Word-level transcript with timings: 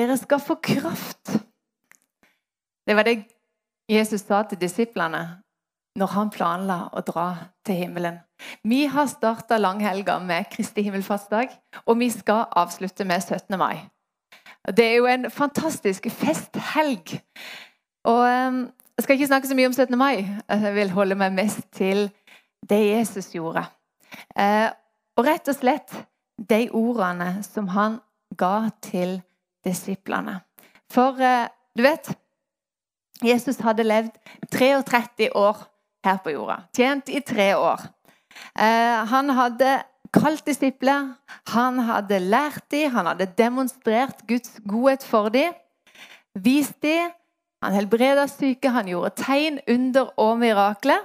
Dere 0.00 0.16
skal 0.16 0.40
få 0.40 0.54
kraft. 0.64 1.34
Det 2.86 2.94
var 2.96 3.04
det 3.04 3.26
Jesus 3.90 4.22
sa 4.24 4.42
til 4.48 4.60
disiplene 4.60 5.20
når 5.98 6.12
han 6.14 6.30
planla 6.32 6.78
å 6.96 7.02
dra 7.04 7.26
til 7.66 7.82
himmelen. 7.82 8.16
Vi 8.64 8.86
har 8.88 9.10
starta 9.10 9.58
langhelga 9.60 10.16
med 10.24 10.48
Kristi 10.54 10.86
himmelfartsdag, 10.86 11.52
og 11.84 11.98
vi 12.00 12.08
skal 12.14 12.46
avslutte 12.56 13.04
med 13.04 13.20
17. 13.20 13.58
mai. 13.60 13.90
Det 14.64 14.86
er 14.86 14.96
jo 15.02 15.08
en 15.10 15.30
fantastisk 15.30 16.08
festhelg. 16.10 17.18
Og 18.08 18.24
ehm, 18.28 18.68
Jeg 18.96 19.02
skal 19.02 19.14
ikke 19.14 19.26
snakke 19.26 19.48
så 19.48 19.54
mye 19.56 19.66
om 19.66 19.72
17. 19.72 19.98
mai. 19.98 20.26
Jeg 20.48 20.74
vil 20.74 20.90
holde 20.90 21.14
meg 21.14 21.32
mest 21.32 21.60
til 21.72 22.10
det 22.68 22.80
Jesus 22.86 23.32
gjorde. 23.32 23.64
Eh, 24.36 24.68
og 25.16 25.26
rett 25.26 25.48
og 25.48 25.56
slett 25.56 25.94
de 26.50 26.68
ordene 26.72 27.42
som 27.42 27.68
han 27.68 28.00
ga 28.36 28.68
til 28.84 29.22
disiplene. 29.66 30.40
For 30.90 31.20
eh, 31.22 31.48
du 31.76 31.84
vet 31.86 32.10
Jesus 33.24 33.60
hadde 33.60 33.84
levd 33.84 34.16
33 34.52 35.30
år 35.36 35.58
her 36.04 36.20
på 36.24 36.32
jorda. 36.34 36.62
Tjent 36.76 37.10
i 37.12 37.20
tre 37.20 37.52
år. 37.58 37.84
Eh, 38.56 39.00
han 39.12 39.32
hadde 39.36 39.80
kalt 40.14 40.46
disipler, 40.46 41.12
han 41.52 41.78
hadde 41.86 42.18
lært 42.22 42.64
dem, 42.72 42.90
han 42.94 43.10
hadde 43.12 43.28
demonstrert 43.38 44.24
Guds 44.28 44.56
godhet 44.66 45.04
for 45.06 45.30
dem. 45.32 45.54
Vist 46.34 46.80
dem. 46.82 47.12
Han 47.60 47.76
helbreda 47.76 48.24
syke, 48.30 48.70
han 48.72 48.88
gjorde 48.88 49.12
tegn, 49.20 49.58
under 49.68 50.14
og 50.16 50.38
mirakler. 50.40 51.02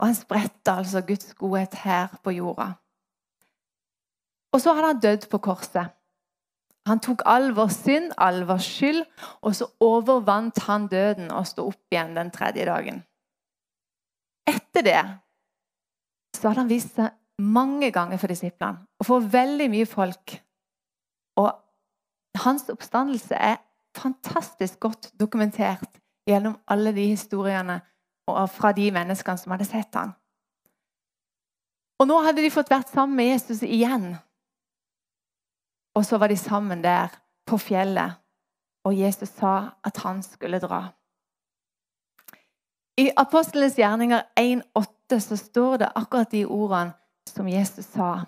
Og 0.00 0.08
han 0.08 0.16
spredte 0.18 0.72
altså 0.72 1.04
Guds 1.06 1.30
godhet 1.38 1.76
her 1.84 2.16
på 2.24 2.34
jorda. 2.34 2.72
Og 4.54 4.62
så 4.62 4.74
hadde 4.74 4.90
han 4.90 5.02
dødd 5.02 5.28
på 5.30 5.38
korset. 5.38 5.94
Han 6.88 7.00
tok 7.00 7.22
all 7.24 7.52
vår 7.56 7.70
synd, 7.72 8.12
all 8.20 8.42
vår 8.44 8.60
skyld, 8.60 9.04
og 9.40 9.54
så 9.56 9.68
overvant 9.80 10.58
han 10.66 10.88
døden 10.92 11.30
og 11.32 11.46
sto 11.48 11.70
opp 11.70 11.94
igjen 11.94 12.12
den 12.16 12.32
tredje 12.34 12.66
dagen. 12.68 13.00
Etter 14.48 14.84
det 14.84 15.02
så 16.36 16.50
hadde 16.50 16.64
han 16.64 16.72
vist 16.72 16.96
seg 16.98 17.14
mange 17.40 17.88
ganger 17.94 18.20
for 18.20 18.30
disiplene 18.30 18.84
og 19.00 19.06
for 19.08 19.28
veldig 19.32 19.68
mye 19.72 19.86
folk. 19.88 20.34
Og 21.40 21.48
hans 22.44 22.66
oppstandelse 22.68 23.38
er 23.38 23.62
fantastisk 23.96 24.80
godt 24.84 25.12
dokumentert 25.20 25.88
gjennom 26.28 26.58
alle 26.68 26.92
de 26.92 27.06
historiene 27.14 27.80
og 28.28 28.44
fra 28.50 28.72
de 28.76 28.90
menneskene 28.92 29.40
som 29.40 29.54
hadde 29.54 29.68
sett 29.68 29.96
ham. 29.96 30.12
Og 32.02 32.08
nå 32.10 32.18
hadde 32.26 32.42
de 32.42 32.52
fått 32.52 32.72
vært 32.72 32.90
sammen 32.92 33.16
med 33.16 33.30
Jesus 33.30 33.62
igjen. 33.62 34.14
Og 35.94 36.04
så 36.04 36.18
var 36.18 36.28
de 36.28 36.36
sammen 36.36 36.82
der 36.84 37.08
på 37.46 37.58
fjellet, 37.58 38.18
og 38.84 38.98
Jesus 38.98 39.28
sa 39.28 39.78
at 39.84 39.96
han 40.02 40.22
skulle 40.22 40.58
dra. 40.60 40.88
I 42.98 43.10
Apostlenes 43.16 43.78
gjerninger 43.78 44.22
1,8 44.40 45.18
så 45.18 45.36
står 45.36 45.76
det 45.76 45.92
akkurat 45.94 46.30
de 46.30 46.44
ordene 46.46 46.92
som 47.28 47.48
Jesus 47.48 47.86
sa 47.90 48.26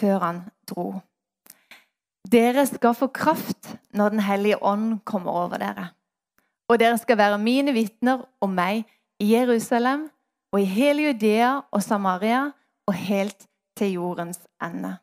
før 0.00 0.18
han 0.18 0.40
dro. 0.68 0.88
Dere 2.26 2.66
skal 2.66 2.96
få 2.98 3.06
kraft 3.14 3.76
når 3.94 4.08
Den 4.08 4.20
hellige 4.20 4.62
ånd 4.62 5.00
kommer 5.04 5.32
over 5.32 5.58
dere. 5.62 5.88
Og 6.68 6.80
dere 6.80 6.98
skal 6.98 7.18
være 7.18 7.38
mine 7.38 7.72
vitner 7.72 8.24
om 8.40 8.50
meg 8.50 8.82
i 9.22 9.30
Jerusalem 9.34 10.08
og 10.52 10.60
i 10.60 10.64
hele 10.64 11.02
Judea 11.02 11.60
og 11.70 11.82
Samaria 11.82 12.50
og 12.86 12.94
helt 12.94 13.46
til 13.78 13.92
jordens 13.92 14.40
ende. 14.62 14.96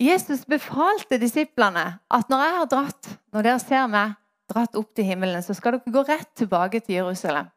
Jesus 0.00 0.46
befalte 0.48 1.18
disiplene 1.20 1.84
at 2.08 2.30
når 2.32 2.44
jeg 2.44 2.56
har 2.56 2.68
dratt, 2.72 3.08
når 3.34 3.44
dere 3.44 3.60
ser 3.60 3.88
meg 3.92 4.14
dratt 4.50 4.76
opp 4.80 4.94
til 4.96 5.06
himmelen, 5.10 5.42
så 5.44 5.52
skal 5.54 5.76
dere 5.76 5.92
gå 5.92 6.04
rett 6.08 6.30
tilbake 6.40 6.80
til 6.80 6.96
Jerusalem. 6.96 7.50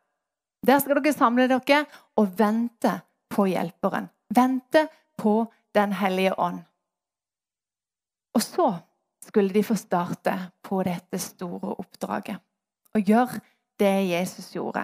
Der 0.64 0.80
skal 0.84 1.00
dere 1.00 1.16
samle 1.16 1.48
dere 1.48 1.86
og 2.20 2.36
vente 2.40 2.98
på 3.32 3.48
Hjelperen. 3.48 4.10
Vente 4.36 4.88
på 5.18 5.44
Den 5.74 5.94
hellige 5.98 6.36
ånd. 6.38 6.60
Og 8.36 8.42
så 8.42 8.68
skulle 9.26 9.54
de 9.54 9.64
få 9.64 9.74
starte 9.76 10.36
på 10.62 10.84
dette 10.86 11.18
store 11.18 11.72
oppdraget. 11.82 12.38
Og 12.94 13.02
gjøre 13.02 13.40
det 13.80 14.10
Jesus 14.12 14.52
gjorde. 14.54 14.84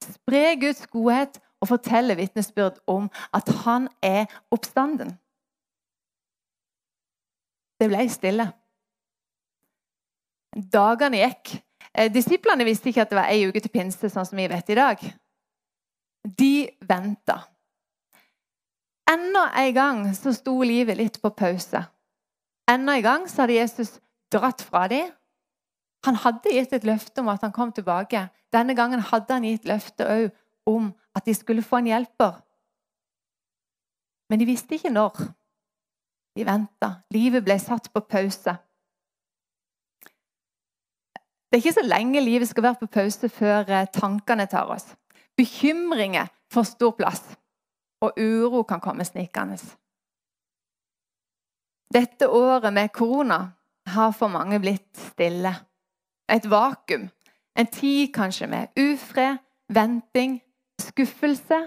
Spre 0.00 0.54
Guds 0.60 0.86
godhet 0.86 1.36
og 1.60 1.68
fortelle 1.68 2.16
vitnesbyrd 2.16 2.80
om 2.88 3.10
at 3.36 3.50
han 3.66 3.88
er 4.02 4.30
oppstanden. 4.50 5.18
Det 7.80 7.88
ble 7.88 8.04
stille. 8.12 8.44
Dagene 10.52 11.22
gikk. 11.22 11.54
Eh, 11.94 12.10
disiplene 12.12 12.66
visste 12.68 12.90
ikke 12.90 13.06
at 13.06 13.12
det 13.12 13.18
var 13.18 13.30
ei 13.32 13.46
uke 13.48 13.62
til 13.62 13.72
pinse, 13.72 14.10
sånn 14.12 14.26
som 14.28 14.38
vi 14.38 14.48
vet 14.50 14.68
i 14.70 14.76
dag. 14.78 15.06
De 16.42 16.52
venta. 16.84 17.38
Enda 19.10 19.46
en 19.62 19.72
gang 19.74 20.02
så 20.14 20.34
sto 20.36 20.58
livet 20.62 20.98
litt 21.00 21.16
på 21.22 21.32
pause. 21.34 21.80
Enda 22.70 22.98
en 22.98 23.06
gang 23.06 23.24
så 23.30 23.42
hadde 23.42 23.56
Jesus 23.56 23.96
dratt 24.30 24.62
fra 24.62 24.84
dem. 24.92 25.08
Han 26.06 26.20
hadde 26.20 26.52
gitt 26.52 26.72
et 26.76 26.86
løfte 26.86 27.20
om 27.20 27.32
at 27.32 27.42
han 27.44 27.52
kom 27.52 27.72
tilbake. 27.72 28.28
Denne 28.52 28.76
gangen 28.76 29.02
hadde 29.04 29.34
han 29.34 29.48
gitt 29.48 29.66
løfte 29.68 30.06
òg 30.06 30.30
om 30.70 30.92
at 31.16 31.26
de 31.26 31.34
skulle 31.34 31.64
få 31.64 31.80
en 31.80 31.90
hjelper. 31.90 32.38
Men 34.30 34.40
de 34.40 34.46
visste 34.46 34.76
ikke 34.76 34.92
når. 34.94 35.18
De 36.36 36.46
venta. 36.46 36.92
Livet 37.10 37.44
ble 37.44 37.58
satt 37.58 37.90
på 37.92 38.00
pause. 38.00 38.54
Det 41.50 41.58
er 41.58 41.62
ikke 41.64 41.80
så 41.80 41.82
lenge 41.82 42.22
livet 42.22 42.48
skal 42.48 42.62
være 42.62 42.80
på 42.84 42.86
pause 42.94 43.28
før 43.28 43.70
eh, 43.74 43.88
tankene 43.90 44.46
tar 44.46 44.70
oss. 44.70 44.86
Bekymringer 45.36 46.30
får 46.52 46.68
stor 46.68 46.94
plass 46.94 47.24
og 48.00 48.14
uro 48.16 48.62
kan 48.62 48.80
komme 48.80 49.04
snikende. 49.04 49.58
Dette 51.90 52.28
året 52.28 52.72
med 52.72 52.92
korona 52.94 53.40
har 53.86 54.12
for 54.14 54.30
mange 54.30 54.60
blitt 54.62 54.94
stille. 55.10 55.52
Et 56.30 56.50
vakuum. 56.50 57.08
En 57.58 57.66
tid 57.66 58.12
kanskje 58.14 58.46
med 58.46 58.78
ufred, 58.78 59.38
venting, 59.68 60.38
skuffelse 60.80 61.58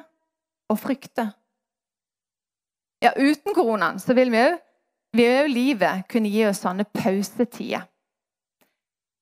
og 0.70 0.80
frykte. 0.80 1.28
Ja, 3.04 3.12
uten 3.18 3.56
koronaen 3.56 4.00
så 4.00 4.16
vil 4.16 4.32
vi 4.32 4.40
òg 4.40 4.62
vi 5.14 5.26
òg 5.30 5.50
livet 5.52 6.08
kunne 6.10 6.32
gi 6.34 6.42
oss 6.48 6.64
sånne 6.64 6.88
pausetider. 6.90 7.86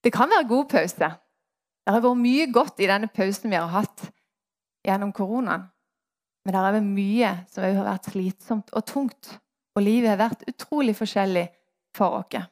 Det 0.02 0.12
kan 0.14 0.32
være 0.32 0.48
god 0.48 0.70
pause. 0.72 1.10
Det 1.82 1.94
har 1.94 2.04
vært 2.06 2.22
mye 2.22 2.46
godt 2.54 2.80
i 2.80 2.88
denne 2.88 3.10
pausen 3.12 3.52
vi 3.52 3.60
har 3.60 3.68
hatt 3.74 4.06
gjennom 4.88 5.12
koronaen. 5.12 5.68
Men 6.46 6.54
det 6.54 6.62
har 6.62 6.74
vært 6.78 6.88
mye 6.88 7.34
som 7.52 7.66
har 7.68 7.90
vært 7.90 8.10
slitsomt 8.14 8.72
og 8.72 8.86
tungt. 8.88 9.34
Og 9.76 9.84
livet 9.84 10.14
har 10.14 10.22
vært 10.24 10.48
utrolig 10.48 10.96
forskjellig 10.96 11.46
for 11.98 12.22
oss. 12.22 12.48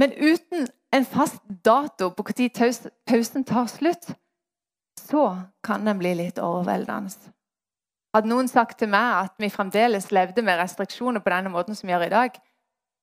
Men 0.00 0.12
uten 0.16 0.66
en 0.92 1.04
fast 1.04 1.40
dato 1.64 2.10
på 2.16 2.24
når 2.24 2.90
pausen 3.08 3.44
tar 3.44 3.68
slutt, 3.68 4.10
så 5.00 5.36
kan 5.64 5.84
den 5.84 5.98
bli 5.98 6.14
litt 6.16 6.38
overveldende. 6.38 7.35
Hadde 8.16 8.30
noen 8.30 8.46
sagt 8.48 8.78
til 8.80 8.88
meg 8.88 9.26
at 9.26 9.34
vi 9.36 9.52
fremdeles 9.52 10.06
levde 10.14 10.40
med 10.40 10.56
restriksjoner 10.56 11.20
på 11.20 11.32
denne 11.34 11.50
måten 11.52 11.76
som 11.76 11.84
vi 11.84 11.92
gjør 11.92 12.06
i 12.06 12.14
dag, 12.14 12.38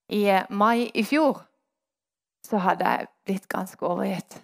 i 0.10 0.24
mai 0.50 0.90
i 0.90 1.04
fjor, 1.06 1.44
så 2.42 2.58
hadde 2.64 2.88
jeg 2.90 3.10
blitt 3.28 3.46
ganske 3.52 3.86
overgitt. 3.86 4.40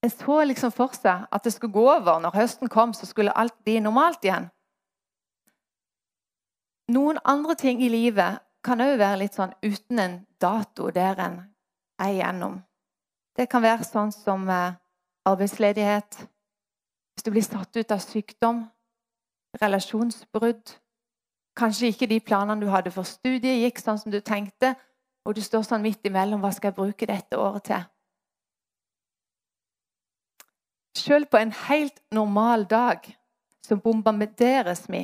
Jeg 0.00 0.14
så 0.14 0.38
liksom 0.48 0.72
for 0.72 0.96
seg 0.96 1.28
at 1.28 1.44
det 1.44 1.52
skulle 1.52 1.76
gå 1.76 1.84
over. 1.84 2.16
Når 2.24 2.32
høsten 2.32 2.72
kom, 2.72 2.94
så 2.96 3.04
skulle 3.06 3.36
alt 3.36 3.58
bli 3.64 3.76
normalt 3.84 4.24
igjen. 4.24 4.48
Noen 6.96 7.20
andre 7.28 7.54
ting 7.60 7.84
i 7.84 7.92
livet 7.92 8.40
kan 8.64 8.80
òg 8.80 8.96
være 8.98 9.20
litt 9.20 9.36
sånn 9.36 9.52
uten 9.60 10.00
en 10.00 10.18
dato 10.40 10.88
der 10.96 11.20
en 11.20 11.38
er 12.00 12.16
igjennom. 12.16 12.56
Det 13.36 13.50
kan 13.52 13.62
være 13.62 13.84
sånn 13.84 14.16
som 14.16 14.48
eh, 14.48 14.80
arbeidsledighet, 15.28 16.24
hvis 17.14 17.28
du 17.28 17.30
blir 17.36 17.44
satt 17.44 17.76
ut 17.76 17.92
av 17.92 18.00
sykdom, 18.00 18.64
relasjonsbrudd 19.58 20.76
Kanskje 21.56 21.90
ikke 21.90 22.06
de 22.06 22.20
planene 22.20 22.62
du 22.62 22.70
hadde 22.70 22.92
for 22.94 23.04
studiet, 23.04 23.58
gikk 23.64 23.80
sånn 23.82 23.98
som 23.98 24.12
du 24.12 24.20
tenkte, 24.24 24.74
og 25.26 25.34
du 25.36 25.42
står 25.44 25.64
sånn 25.66 25.82
midt 25.84 26.06
imellom. 26.06 26.40
Hva 26.40 26.52
skal 26.54 26.70
jeg 26.70 26.78
bruke 26.78 27.08
dette 27.10 27.36
året 27.36 27.66
til? 27.68 27.82
Selv 30.96 31.28
på 31.30 31.40
en 31.40 31.52
helt 31.66 32.00
normal 32.14 32.64
dag 32.70 33.04
så 33.66 33.76
bombarderes 33.76 34.86
vi 34.88 35.02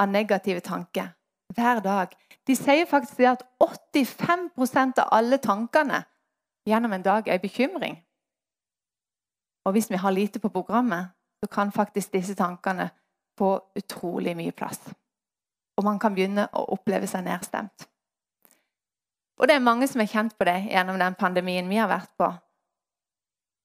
av 0.00 0.08
negative 0.08 0.62
tanker 0.64 1.12
hver 1.54 1.82
dag. 1.84 2.14
De 2.46 2.56
sier 2.56 2.88
faktisk 2.88 3.20
at 3.28 3.44
85% 3.62 5.02
av 5.02 5.12
alle 5.12 5.38
tankene 5.38 6.02
gjennom 6.66 6.92
en 6.92 7.04
dag 7.04 7.28
er 7.28 7.42
bekymring. 7.42 7.98
Og 9.66 9.76
hvis 9.76 9.90
vi 9.90 10.00
har 10.00 10.10
lite 10.10 10.40
på 10.40 10.48
programmet, 10.48 11.12
så 11.42 11.50
kan 11.50 11.72
faktisk 11.72 12.12
disse 12.12 12.34
tankene 12.34 12.90
få 13.38 13.54
utrolig 13.78 14.36
mye 14.36 14.52
plass. 14.52 14.80
Og 15.78 15.84
man 15.86 15.98
kan 15.98 16.14
begynne 16.14 16.48
å 16.52 16.66
oppleve 16.76 17.08
seg 17.08 17.24
nedstemt. 17.26 17.88
Og 19.40 19.48
det 19.48 19.56
er 19.56 19.64
mange 19.64 19.88
som 19.88 20.02
har 20.02 20.10
kjent 20.10 20.36
på 20.38 20.46
det 20.46 20.58
gjennom 20.70 20.98
den 21.00 21.16
pandemien 21.18 21.68
vi 21.68 21.80
har 21.80 21.90
vært 21.90 22.12
på. 22.20 22.28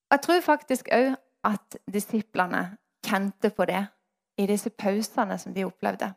Og 0.08 0.16
Jeg 0.16 0.24
tror 0.24 0.42
faktisk 0.42 0.88
òg 0.96 1.18
at 1.48 1.78
disiplene 1.94 2.78
kjente 3.06 3.52
på 3.54 3.68
det 3.68 3.84
i 4.38 4.48
disse 4.48 4.70
pausene 4.70 5.38
som 5.40 5.54
de 5.54 5.66
opplevde. 5.68 6.10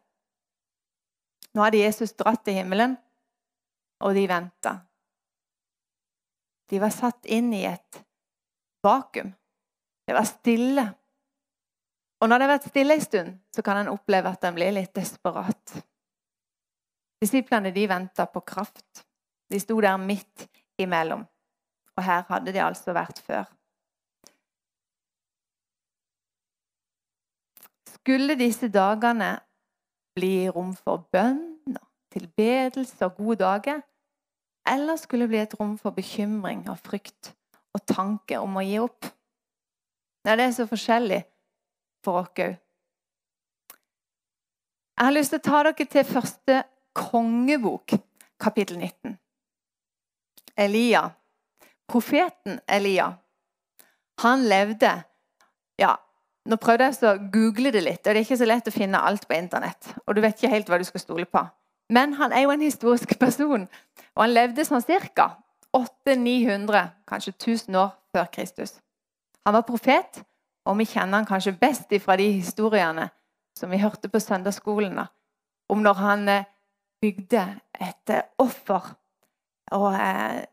Nå 1.55 1.65
hadde 1.65 1.83
Jesus 1.83 2.15
dratt 2.15 2.45
til 2.47 2.61
himmelen, 2.61 2.95
og 4.01 4.15
de 4.15 4.27
venta. 4.31 4.77
De 6.71 6.79
var 6.81 6.93
satt 6.95 7.27
inn 7.27 7.51
i 7.53 7.65
et 7.67 8.01
vakuum. 8.85 9.33
Det 10.07 10.15
var 10.15 10.29
stille. 10.29 10.87
Og 12.21 12.29
når 12.29 12.39
det 12.39 12.47
har 12.47 12.53
vært 12.53 12.69
stille 12.69 12.97
en 12.97 13.05
stund, 13.05 13.37
så 13.55 13.63
kan 13.65 13.81
en 13.81 13.93
oppleve 13.95 14.29
at 14.29 14.45
en 14.45 14.57
blir 14.57 14.75
litt 14.77 14.93
desperat. 14.97 15.77
Disiplene 17.21 17.73
de 17.73 17.87
venta 17.89 18.27
på 18.29 18.43
kraft. 18.45 19.05
De 19.51 19.61
sto 19.61 19.79
der 19.81 19.97
midt 20.01 20.47
imellom. 20.81 21.25
Og 21.97 22.05
her 22.05 22.25
hadde 22.29 22.53
de 22.53 22.63
altså 22.65 22.93
vært 22.97 23.21
før. 23.25 23.49
Skulle 28.01 28.37
disse 28.41 28.69
dagene 28.73 29.35
bli 30.17 30.49
rom 30.49 30.73
for 30.77 31.09
bønn, 31.13 31.77
tilbedelse 32.13 33.05
og 33.05 33.17
gode 33.17 33.41
dager? 33.45 33.83
Eller 34.69 34.97
skulle 34.97 35.25
det 35.25 35.33
bli 35.33 35.43
et 35.43 35.57
rom 35.61 35.77
for 35.81 35.97
bekymring 35.97 36.67
og 36.69 36.79
frykt 36.85 37.33
og 37.77 37.85
tanke 37.89 38.41
om 38.41 38.57
å 38.57 38.65
gi 38.65 38.79
opp? 38.81 39.09
Det 40.25 40.37
er 40.37 40.53
så 40.53 40.67
forskjellig 40.69 41.21
for 42.05 42.23
oss 42.23 42.33
òg. 42.37 42.59
Jeg 45.01 45.07
har 45.07 45.17
lyst 45.17 45.33
til 45.33 45.41
å 45.41 45.47
ta 45.47 45.63
dere 45.65 45.87
til 45.89 46.05
første 46.05 46.63
kongebok, 46.97 47.95
kapittel 48.41 48.77
19. 48.77 49.15
Elia, 50.61 51.07
profeten 51.89 52.61
Elia, 52.69 53.09
han 54.21 54.45
levde 54.49 54.91
Ja, 55.81 55.95
nå 56.45 56.57
prøvde 56.61 56.91
jeg 56.91 57.09
å 57.09 57.31
google 57.33 57.73
det 57.73 57.81
litt, 57.81 58.03
og 58.05 58.13
det 58.13 58.21
er 58.21 58.27
ikke 58.27 58.37
så 58.37 58.49
lett 58.49 58.69
å 58.69 58.75
finne 58.75 59.01
alt 59.01 59.25
på 59.29 59.39
internett. 59.39 59.95
Og 60.05 60.17
du 60.17 60.21
vet 60.21 60.37
ikke 60.37 60.53
helt 60.53 60.69
hva 60.69 60.77
du 60.81 60.85
skal 60.85 61.01
stole 61.01 61.25
på. 61.25 61.41
Men 61.89 62.13
han 62.21 62.35
er 62.37 62.45
jo 62.45 62.53
en 62.53 62.65
historisk 62.65 63.17
person, 63.19 63.65
og 64.15 64.21
han 64.21 64.35
levde 64.35 64.67
sånn 64.69 64.85
ca. 65.17 65.31
800-900, 65.73 66.91
kanskje 67.09 67.33
1000 67.33 67.77
år 67.79 67.95
før 68.13 68.29
Kristus. 68.35 68.75
Han 69.47 69.55
var 69.55 69.65
profet, 69.65 70.21
og 70.69 70.79
vi 70.79 70.87
kjenner 70.89 71.21
han 71.21 71.29
kanskje 71.29 71.57
best 71.61 71.93
fra 72.05 72.17
de 72.21 72.29
historiene 72.39 73.09
som 73.57 73.71
vi 73.73 73.81
hørte 73.81 74.09
på 74.09 74.21
søndagsskolen, 74.21 75.01
om 75.71 75.83
når 75.83 76.01
han 76.01 76.29
eh, 76.29 76.49
bygde 77.03 77.43
et 77.81 78.13
eh, 78.13 78.27
offer 78.39 78.93
og 79.77 79.95
eh, 79.95 80.45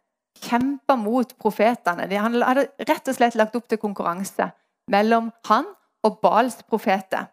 kjempa 0.44 0.98
mot 1.00 1.34
profetene. 1.40 2.08
Han 2.20 2.38
hadde 2.42 2.68
rett 2.88 3.10
og 3.10 3.18
slett 3.18 3.38
lagt 3.40 3.56
opp 3.58 3.68
til 3.70 3.82
konkurranse 3.82 4.52
mellom 4.92 5.32
han 5.50 5.70
og 6.06 6.20
Bals 6.24 6.62
profeter. 6.68 7.28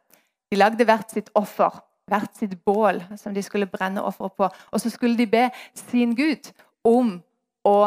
De 0.50 0.59
lagde 0.59 0.87
hvert 0.87 1.12
sitt 1.12 1.31
offer, 1.38 1.75
hvert 2.11 2.37
sitt 2.38 2.56
bål 2.65 3.03
som 3.20 3.35
de 3.35 3.43
skulle 3.44 3.69
brenne 3.70 4.03
offer 4.03 4.32
på. 4.32 4.49
Og 4.73 4.81
så 4.81 4.91
skulle 4.93 5.19
de 5.19 5.29
be 5.31 5.49
sin 5.77 6.15
Gud 6.17 6.50
om 6.85 7.19
å 7.65 7.79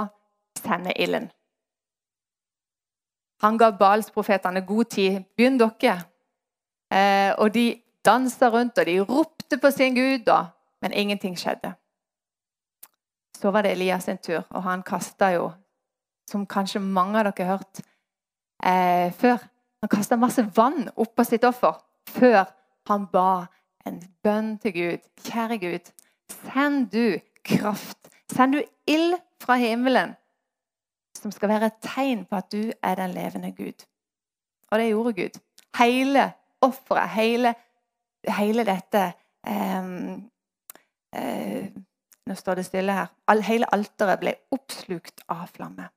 sende 0.59 0.93
ilden. 0.97 1.29
Han 3.41 3.57
ga 3.57 3.71
Bals-profetene 3.71 4.61
god 4.65 4.85
tid. 4.93 5.23
Begynn 5.37 5.59
dere. 5.59 5.97
Eh, 6.91 7.33
og 7.37 7.53
de 7.53 7.81
dansa 8.05 8.49
rundt, 8.49 8.77
og 8.77 8.85
de 8.85 8.99
ropte 9.01 9.57
på 9.57 9.71
sin 9.71 9.95
Gud, 9.95 10.31
men 10.81 10.93
ingenting 10.93 11.37
skjedde. 11.37 11.73
Så 13.37 13.51
var 13.51 13.61
det 13.61 13.71
Elias 13.71 14.03
sin 14.03 14.17
tur, 14.17 14.43
og 14.49 14.63
han 14.63 14.83
kasta 14.83 15.29
jo, 15.35 15.51
som 16.29 16.45
kanskje 16.45 16.79
mange 16.79 17.19
av 17.19 17.27
dere 17.27 17.45
har 17.45 17.57
hørt 17.57 17.83
eh, 18.63 19.13
før 19.13 19.37
Han 19.81 19.89
kasta 19.89 20.15
masse 20.17 20.41
vann 20.55 20.87
oppå 20.97 21.21
sitt 21.23 21.43
offer 21.45 21.75
før 22.09 22.47
han 22.89 23.03
ba 23.11 23.45
en 23.85 23.99
bønn 24.23 24.55
til 24.57 24.73
Gud. 24.73 25.03
Kjære 25.21 25.57
Gud, 25.61 25.91
send 26.33 26.87
du 26.89 27.19
kraft. 27.45 28.09
Send 28.33 28.57
du 28.57 28.63
ild 28.89 29.13
fra 29.43 29.55
himmelen 29.61 30.15
som 31.17 31.31
skal 31.31 31.49
være 31.49 31.71
et 31.71 31.81
tegn 31.83 32.25
på 32.25 32.39
at 32.39 32.51
du 32.51 32.71
er 32.83 32.95
den 32.99 33.15
levende 33.15 33.51
Gud. 33.57 33.85
Og 34.71 34.79
det 34.79 34.89
gjorde 34.89 35.13
Gud. 35.13 35.39
Hele 35.77 36.31
offeret, 36.61 37.09
hele, 37.09 37.55
hele 38.37 38.65
dette 38.65 39.03
eh, 39.47 39.91
eh, 41.15 41.67
nå 42.27 42.35
står 42.35 42.59
det 42.59 42.65
stille 42.65 42.93
her. 42.93 43.07
Hele 43.47 43.69
alteret 43.73 44.19
ble 44.19 44.33
oppslukt 44.51 45.23
av 45.31 45.47
flamme. 45.53 45.87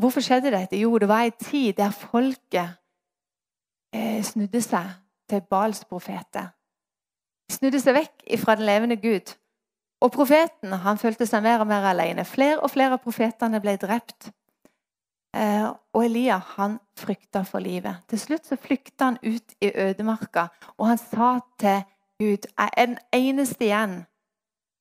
Hvorfor 0.00 0.20
skjedde 0.20 0.52
dette? 0.52 0.80
Jo, 0.80 0.98
det 0.98 1.08
var 1.08 1.24
en 1.24 1.38
tid 1.40 1.72
der 1.78 1.90
folket 1.90 2.76
eh, 3.94 4.20
snudde 4.24 4.60
seg 4.60 4.92
til 5.28 5.42
Bals 5.50 5.84
profeter. 5.88 6.52
De 7.48 7.56
snudde 7.56 7.80
seg 7.80 7.96
vekk 7.96 8.24
fra 8.42 8.56
den 8.58 8.68
levende 8.68 8.98
Gud. 9.00 9.32
Og 10.06 10.12
profeten 10.14 10.70
han 10.84 10.98
følte 11.02 11.26
seg 11.26 11.42
mer 11.42 11.64
og 11.64 11.66
mer 11.66 11.88
alene. 11.90 12.22
Flere 12.28 12.60
og 12.62 12.70
flere 12.70 12.94
av 12.94 13.02
profetene 13.02 13.58
ble 13.62 13.74
drept. 13.82 14.28
Eh, 15.34 15.66
og 15.66 16.04
Elia 16.04 16.38
han 16.54 16.78
frykta 16.96 17.42
for 17.48 17.64
livet. 17.64 18.04
Til 18.08 18.20
slutt 18.22 18.46
så 18.46 18.58
flykta 18.60 19.10
han 19.10 19.18
ut 19.24 19.56
i 19.60 19.72
ødemarka, 19.74 20.46
og 20.78 20.92
han 20.92 21.00
sa 21.00 21.32
til 21.60 21.82
Gud, 22.22 22.46
jeg 22.46 22.70
er 22.72 22.86
den 22.86 22.98
eneste 23.12 23.66
igjen. 23.66 23.96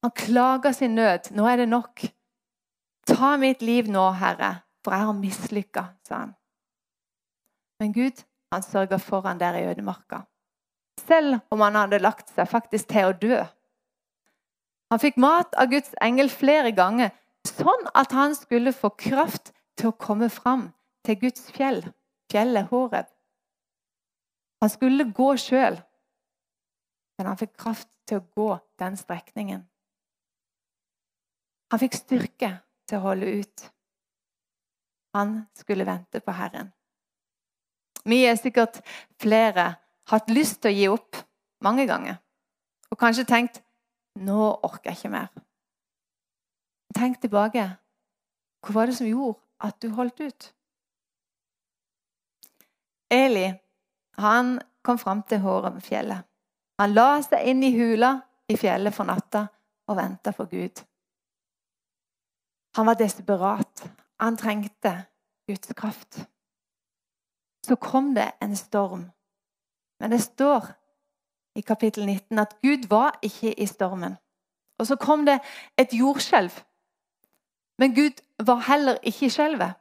Han 0.05 0.13
klager 0.15 0.71
sin 0.71 0.95
nød. 0.95 1.33
Nå 1.35 1.47
er 1.49 1.57
det 1.57 1.67
nok. 1.67 2.05
Ta 3.09 3.35
mitt 3.41 3.65
liv 3.65 3.89
nå, 3.91 4.05
Herre, 4.21 4.61
for 4.85 4.95
jeg 4.95 5.09
har 5.09 5.17
mislykka, 5.17 5.83
sa 6.07 6.21
han. 6.21 6.35
Men 7.81 7.91
Gud 7.93 8.23
han 8.53 8.63
sørga 8.63 9.01
for 9.01 9.25
han 9.27 9.41
der 9.41 9.57
i 9.57 9.65
ødemarka. 9.67 10.21
Selv 11.01 11.41
om 11.51 11.65
han 11.65 11.75
hadde 11.75 11.99
lagt 11.99 12.29
seg 12.31 12.47
faktisk 12.47 12.87
til 12.93 13.09
å 13.09 13.17
dø. 13.19 13.41
Han 14.95 15.01
fikk 15.03 15.17
mat 15.19 15.51
av 15.59 15.67
Guds 15.67 15.91
engel 15.99 16.29
flere 16.31 16.69
ganger, 16.71 17.09
sånn 17.43 17.81
at 17.99 18.13
han 18.15 18.31
skulle 18.31 18.71
få 18.71 18.93
kraft 18.95 19.49
til 19.75 19.89
å 19.89 19.97
komme 19.99 20.29
fram 20.31 20.69
til 21.03 21.17
Guds 21.19 21.49
fjell, 21.51 21.81
fjellet 22.31 22.69
Horeb. 22.69 23.09
Han 24.63 24.71
skulle 24.71 25.09
gå 25.17 25.33
sjøl. 25.35 25.75
Men 27.19 27.27
han 27.27 27.41
fikk 27.41 27.57
kraft 27.59 27.89
til 28.07 28.21
å 28.21 28.25
gå 28.39 28.47
den 28.79 28.95
strekningen. 28.95 29.65
Han 31.75 31.83
fikk 31.83 31.99
styrke 31.99 32.53
til 32.87 33.01
å 33.01 33.05
holde 33.09 33.33
ut. 33.41 33.65
Han 35.19 35.41
skulle 35.59 35.89
vente 35.91 36.23
på 36.23 36.37
Herren. 36.39 36.71
Vi 38.07 38.23
er 38.23 38.39
sikkert 38.39 38.79
flere 39.19 39.73
hatt 40.07 40.31
lyst 40.31 40.61
til 40.63 40.71
å 40.71 40.79
gi 40.79 40.89
opp 40.95 41.21
mange 41.67 41.83
ganger. 41.83 42.21
Og 42.95 43.01
kanskje 43.03 43.27
tenkt 43.27 43.64
'Nå 44.15 44.59
orker 44.63 44.91
jeg 44.91 44.97
ikke 44.97 45.09
mer'. 45.09 45.41
Tenk 46.95 47.21
tilbake. 47.21 47.65
Hva 48.63 48.73
var 48.73 48.85
det 48.85 48.95
som 48.97 49.07
gjorde 49.07 49.39
at 49.59 49.81
du 49.81 49.89
holdt 49.89 50.19
ut? 50.19 50.53
Eli 53.11 53.53
han 54.17 54.61
kom 54.81 54.97
fram 54.97 55.23
til 55.23 55.39
Håremfjellet. 55.43 56.23
Han 56.79 56.93
la 56.93 57.21
seg 57.23 57.47
inn 57.49 57.63
i 57.63 57.73
hula 57.75 58.11
i 58.51 58.57
fjellet 58.59 58.95
for 58.95 59.07
natta 59.07 59.45
og 59.87 59.97
venta 59.97 60.31
på 60.35 60.45
Gud. 60.51 60.81
Han 62.75 62.87
var 62.87 62.99
desperat. 62.99 63.83
Han 64.19 64.37
trengte 64.37 65.05
Guds 65.47 65.73
kraft. 65.75 66.19
Så 67.65 67.75
kom 67.75 68.13
det 68.15 68.31
en 68.41 68.55
storm. 68.55 69.05
Men 69.99 70.11
det 70.11 70.21
står 70.23 70.67
i 71.55 71.61
kapittel 71.61 72.05
19 72.05 72.39
at 72.39 72.55
Gud 72.61 72.87
var 72.89 73.19
ikke 73.23 73.53
i 73.53 73.65
stormen. 73.65 74.17
Og 74.77 74.87
så 74.87 74.95
kom 74.95 75.25
det 75.25 75.39
et 75.79 75.93
jordskjelv. 75.93 76.51
Men 77.77 77.95
Gud 77.95 78.21
var 78.45 78.59
heller 78.67 78.97
ikke 79.03 79.25
i 79.25 79.29
skjelvet. 79.29 79.73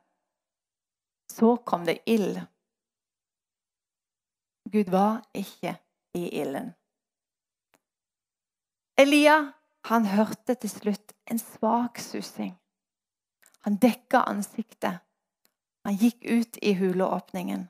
Så 1.30 1.56
kom 1.66 1.86
det 1.86 1.98
ild. 2.06 2.38
Gud 4.72 4.90
var 4.90 5.22
ikke 5.34 5.76
i 6.14 6.28
ilden. 6.40 6.72
Elia 8.98 9.52
han 9.84 10.06
hørte 10.06 10.54
til 10.54 10.70
slutt 10.70 11.12
en 11.30 11.38
svak 11.38 11.98
sussing. 11.98 12.54
Han 13.66 13.76
dekka 13.76 14.22
ansiktet. 14.30 15.02
Han 15.84 15.98
gikk 16.00 16.24
ut 16.24 16.58
i 16.62 16.74
huleåpningen. 16.78 17.68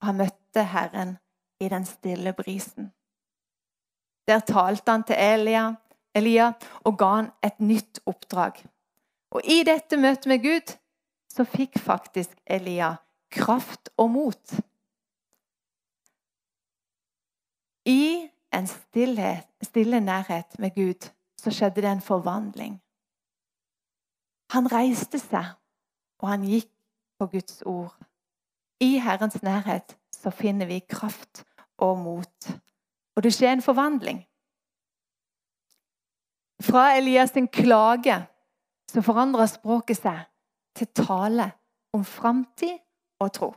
Og 0.00 0.06
han 0.08 0.18
møtte 0.18 0.64
Herren 0.72 1.16
i 1.60 1.68
den 1.68 1.86
stille 1.86 2.32
brisen. 2.32 2.92
Der 4.28 4.40
talte 4.40 4.90
han 4.90 5.04
til 5.06 5.16
Elia, 5.18 5.74
Elia 6.14 6.52
og 6.84 6.98
ga 6.98 7.10
han 7.14 7.30
et 7.44 7.60
nytt 7.60 8.00
oppdrag. 8.06 8.58
Og 9.30 9.44
I 9.44 9.62
dette 9.66 9.96
møtet 9.96 10.26
med 10.26 10.42
Gud 10.42 10.76
så 11.32 11.44
fikk 11.44 11.78
faktisk 11.78 12.36
Elia 12.46 12.96
kraft 13.30 13.88
og 13.96 14.10
mot. 14.10 14.54
I 17.86 18.28
en 18.54 18.66
stille, 18.66 19.42
stille 19.62 20.00
nærhet 20.00 20.58
med 20.58 20.74
Gud 20.74 21.10
så 21.38 21.50
skjedde 21.50 21.82
det 21.82 21.90
en 21.90 22.00
forvandling. 22.00 22.80
Han 24.50 24.66
reiste 24.72 25.18
seg, 25.18 25.52
og 26.22 26.28
han 26.28 26.46
gikk 26.46 26.70
på 27.18 27.26
Guds 27.30 27.62
ord. 27.66 27.94
I 28.80 28.98
Herrens 28.98 29.42
nærhet 29.42 29.96
så 30.14 30.30
finner 30.30 30.66
vi 30.66 30.80
kraft 30.80 31.45
og 31.78 31.98
mot. 31.98 32.48
Og 33.16 33.22
det 33.22 33.32
skjer 33.34 33.56
en 33.56 33.64
forvandling. 33.64 34.22
Fra 36.62 36.96
Elias 36.96 37.30
sin 37.30 37.48
klage 37.48 38.16
så 38.90 39.02
forandrer 39.02 39.48
språket 39.50 40.00
seg 40.00 40.24
til 40.76 40.88
tale 40.96 41.50
om 41.96 42.04
framtid 42.04 42.76
og 43.20 43.32
tro. 43.32 43.50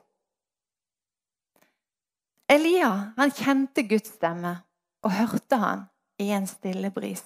Elia 2.49 2.89
han 3.17 3.31
kjente 3.35 3.85
Guds 3.87 4.15
stemme 4.15 4.55
og 5.05 5.13
hørte 5.13 5.59
han 5.61 5.85
i 6.19 6.31
en 6.35 6.47
stille 6.47 6.91
bris. 6.91 7.23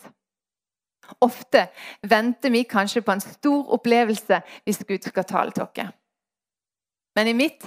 Ofte 1.21 1.67
venter 2.09 2.51
vi 2.51 2.63
kanskje 2.63 3.01
på 3.01 3.12
en 3.12 3.23
stor 3.23 3.71
opplevelse 3.75 4.41
hvis 4.63 4.83
Gud 4.88 5.07
skal 5.07 5.25
tale 5.27 5.51
til 5.51 5.63
oss. 5.63 5.93
Men 7.15 7.27
i 7.27 7.33
mitt 7.38 7.65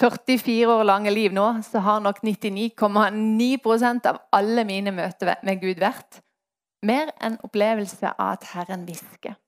44 0.00 0.68
år 0.68 0.84
lange 0.84 1.10
liv 1.10 1.32
nå 1.32 1.46
så 1.64 1.80
har 1.80 2.00
nok 2.04 2.20
99,9% 2.24 4.08
av 4.10 4.20
alle 4.32 4.64
mine 4.68 4.92
møter 4.92 5.34
med 5.46 5.60
Gud 5.62 5.80
vært 5.80 6.20
mer 6.84 7.14
enn 7.24 7.38
opplevelse 7.44 8.12
av 8.12 8.36
at 8.36 8.44
Herren 8.52 8.84
hvisker. 8.84 9.38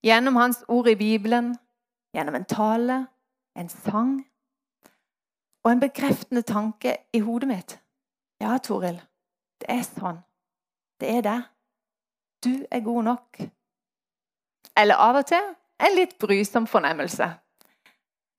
Gjennom 0.00 0.36
Hans 0.40 0.62
ord 0.68 0.88
i 0.88 0.96
Bibelen, 0.96 1.52
gjennom 2.16 2.34
en 2.38 2.48
tale, 2.48 2.96
en 3.56 3.68
sang 3.68 4.16
og 5.64 5.72
en 5.74 5.82
bekreftende 5.82 6.42
tanke 6.42 6.96
i 7.12 7.20
hodet 7.20 7.48
mitt. 7.50 7.76
Ja, 8.40 8.56
Toril, 8.64 8.96
det 9.60 9.68
er 9.68 9.84
sånn. 9.84 10.22
Det 11.00 11.12
er 11.18 11.24
det. 11.26 11.38
Du 12.40 12.64
er 12.72 12.80
god 12.80 13.04
nok. 13.04 13.42
Eller 14.80 14.96
av 14.96 15.20
og 15.20 15.28
til 15.28 15.52
en 15.80 15.96
litt 15.96 16.16
brysom 16.20 16.66
fornemmelse. 16.68 17.28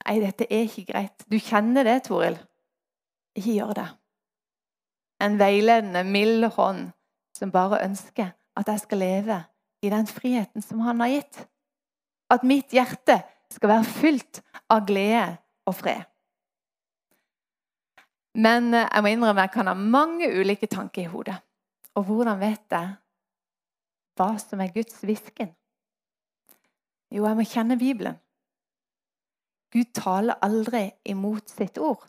Nei, 0.01 0.17
dette 0.23 0.47
er 0.49 0.65
ikke 0.65 0.87
greit. 0.89 1.25
Du 1.29 1.37
kjenner 1.39 1.85
det, 1.85 1.99
Toril. 2.07 2.37
Ikke 3.37 3.55
gjør 3.55 3.73
det. 3.77 3.87
En 5.21 5.37
veiledende, 5.39 6.03
mild 6.03 6.47
hånd 6.57 6.89
som 7.37 7.53
bare 7.53 7.83
ønsker 7.85 8.33
at 8.57 8.69
jeg 8.69 8.83
skal 8.83 9.01
leve 9.01 9.37
i 9.85 9.91
den 9.93 10.07
friheten 10.09 10.65
som 10.65 10.81
han 10.85 11.01
har 11.03 11.13
gitt. 11.13 11.43
At 12.31 12.45
mitt 12.47 12.73
hjerte 12.73 13.21
skal 13.51 13.75
være 13.75 13.91
fylt 13.99 14.41
av 14.71 14.85
glede 14.87 15.37
og 15.67 15.75
fred. 15.77 16.03
Men 18.39 18.73
eh, 18.73 18.87
jeg 18.87 19.03
må 19.03 19.11
innrømme 19.11 19.45
jeg 19.45 19.53
kan 19.55 19.67
ha 19.67 19.75
mange 19.75 20.29
ulike 20.31 20.69
tanker 20.71 21.03
i 21.03 21.11
hodet. 21.11 21.37
Og 21.99 22.07
hvordan 22.07 22.39
vet 22.39 22.71
jeg 22.71 22.93
hva 24.15 24.29
som 24.39 24.61
er 24.63 24.71
Guds 24.71 25.01
hvisken? 25.03 25.51
Jo, 27.11 27.25
jeg 27.25 27.35
må 27.35 27.43
kjenne 27.47 27.79
Bibelen. 27.79 28.15
Gud 29.71 29.93
taler 29.95 30.39
aldri 30.43 30.89
imot 31.05 31.49
sitt 31.49 31.77
ord. 31.77 32.03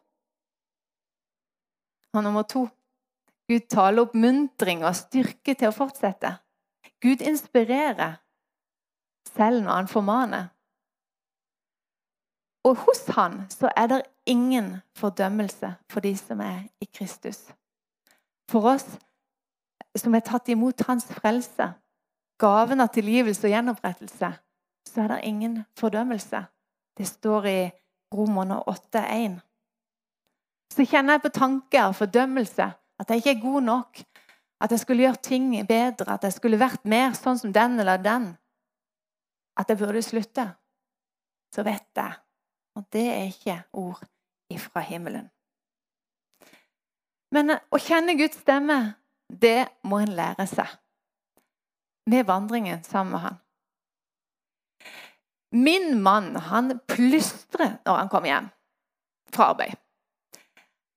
Og 2.13 2.23
nummer 2.23 2.43
to 2.43 2.67
Gud 3.49 3.67
taler 3.71 4.07
oppmuntring 4.07 4.85
og 4.87 4.97
styrke 4.97 5.55
til 5.55 5.69
å 5.69 5.77
fortsette. 5.77 6.37
Gud 7.03 7.23
inspirerer 7.27 8.19
selv 9.33 9.65
når 9.65 9.73
han 9.73 9.91
formaner. 9.91 10.51
Og 12.65 12.77
hos 12.85 13.03
han 13.17 13.41
så 13.51 13.73
er 13.77 13.91
det 13.91 14.03
ingen 14.27 14.77
fordømmelse 14.99 15.75
for 15.91 16.01
de 16.01 16.15
som 16.17 16.41
er 16.41 16.69
i 16.81 16.87
Kristus. 16.87 17.49
For 18.51 18.75
oss 18.75 18.87
som 19.99 20.15
er 20.15 20.25
tatt 20.25 20.49
imot 20.49 20.87
hans 20.87 21.05
frelse, 21.11 21.73
gaven 22.41 22.81
av 22.81 22.93
tilgivelse 22.95 23.45
og 23.49 23.53
gjenopprettelse, 23.53 24.31
så 24.89 25.03
er 25.03 25.09
det 25.13 25.21
ingen 25.29 25.59
fordømmelse. 25.79 26.45
Det 26.99 27.07
står 27.09 27.47
i 27.49 27.61
Romerne 28.13 28.61
8,1. 28.69 29.39
Så 30.73 30.87
kjenner 30.89 31.17
jeg 31.17 31.25
på 31.25 31.35
tanker 31.37 31.89
og 31.89 31.97
fordømmelse, 31.97 32.67
at 32.73 33.11
jeg 33.11 33.23
ikke 33.23 33.35
er 33.37 33.45
god 33.45 33.69
nok. 33.69 34.03
At 34.63 34.71
jeg 34.71 34.81
skulle 34.81 35.03
gjøre 35.03 35.23
ting 35.23 35.49
bedre, 35.67 36.15
at 36.15 36.25
jeg 36.25 36.37
skulle 36.37 36.61
vært 36.61 36.85
mer 36.87 37.17
sånn 37.19 37.41
som 37.41 37.53
den 37.53 37.81
eller 37.83 37.99
den. 37.99 38.29
At 39.59 39.69
jeg 39.69 39.81
burde 39.81 40.05
slutte. 40.05 40.47
Så 41.53 41.65
vet 41.67 41.89
jeg 41.97 42.13
og 42.75 42.85
det 42.93 43.07
er 43.09 43.29
ikke 43.29 43.63
ord 43.73 44.01
ifra 44.53 44.83
himmelen. 44.87 45.29
Men 47.33 47.57
å 47.57 47.81
kjenne 47.81 48.17
Guds 48.19 48.41
stemme, 48.43 48.95
det 49.29 49.69
må 49.89 50.03
en 50.03 50.15
lære 50.17 50.47
seg. 50.49 50.69
Med 52.11 52.27
vandringen 52.29 52.83
sammen 52.85 53.15
med 53.15 53.25
han. 53.27 53.39
Min 55.53 56.01
mann 56.03 56.37
han 56.37 56.79
plystrer 56.89 57.79
når 57.85 57.99
han 57.99 58.09
kommer 58.09 58.31
hjem 58.31 58.49
fra 59.33 59.51
arbeid. 59.53 59.77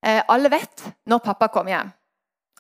Eh, 0.06 0.22
alle 0.28 0.52
vet 0.54 0.86
når 1.10 1.24
pappa 1.26 1.50
kommer 1.52 1.74
hjem. 1.74 1.92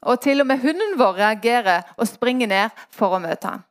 Og 0.05 0.19
til 0.21 0.43
og 0.43 0.49
med 0.49 0.59
hunden 0.61 0.97
vår 0.99 1.21
reagerer 1.21 1.85
og 1.95 2.09
springer 2.09 2.51
ned 2.51 2.83
for 2.93 3.15
å 3.15 3.21
møte 3.23 3.47
ham. 3.47 3.63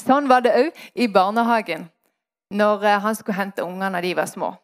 Sånn 0.00 0.28
var 0.30 0.44
det 0.44 0.54
òg 0.56 0.80
i 0.94 1.08
barnehagen 1.12 1.86
når 2.56 2.84
eh, 2.86 3.00
han 3.04 3.18
skulle 3.18 3.38
hente 3.40 3.66
ungene 3.66 3.98
da 3.98 4.04
de 4.04 4.14
var 4.16 4.30
små. 4.30 4.54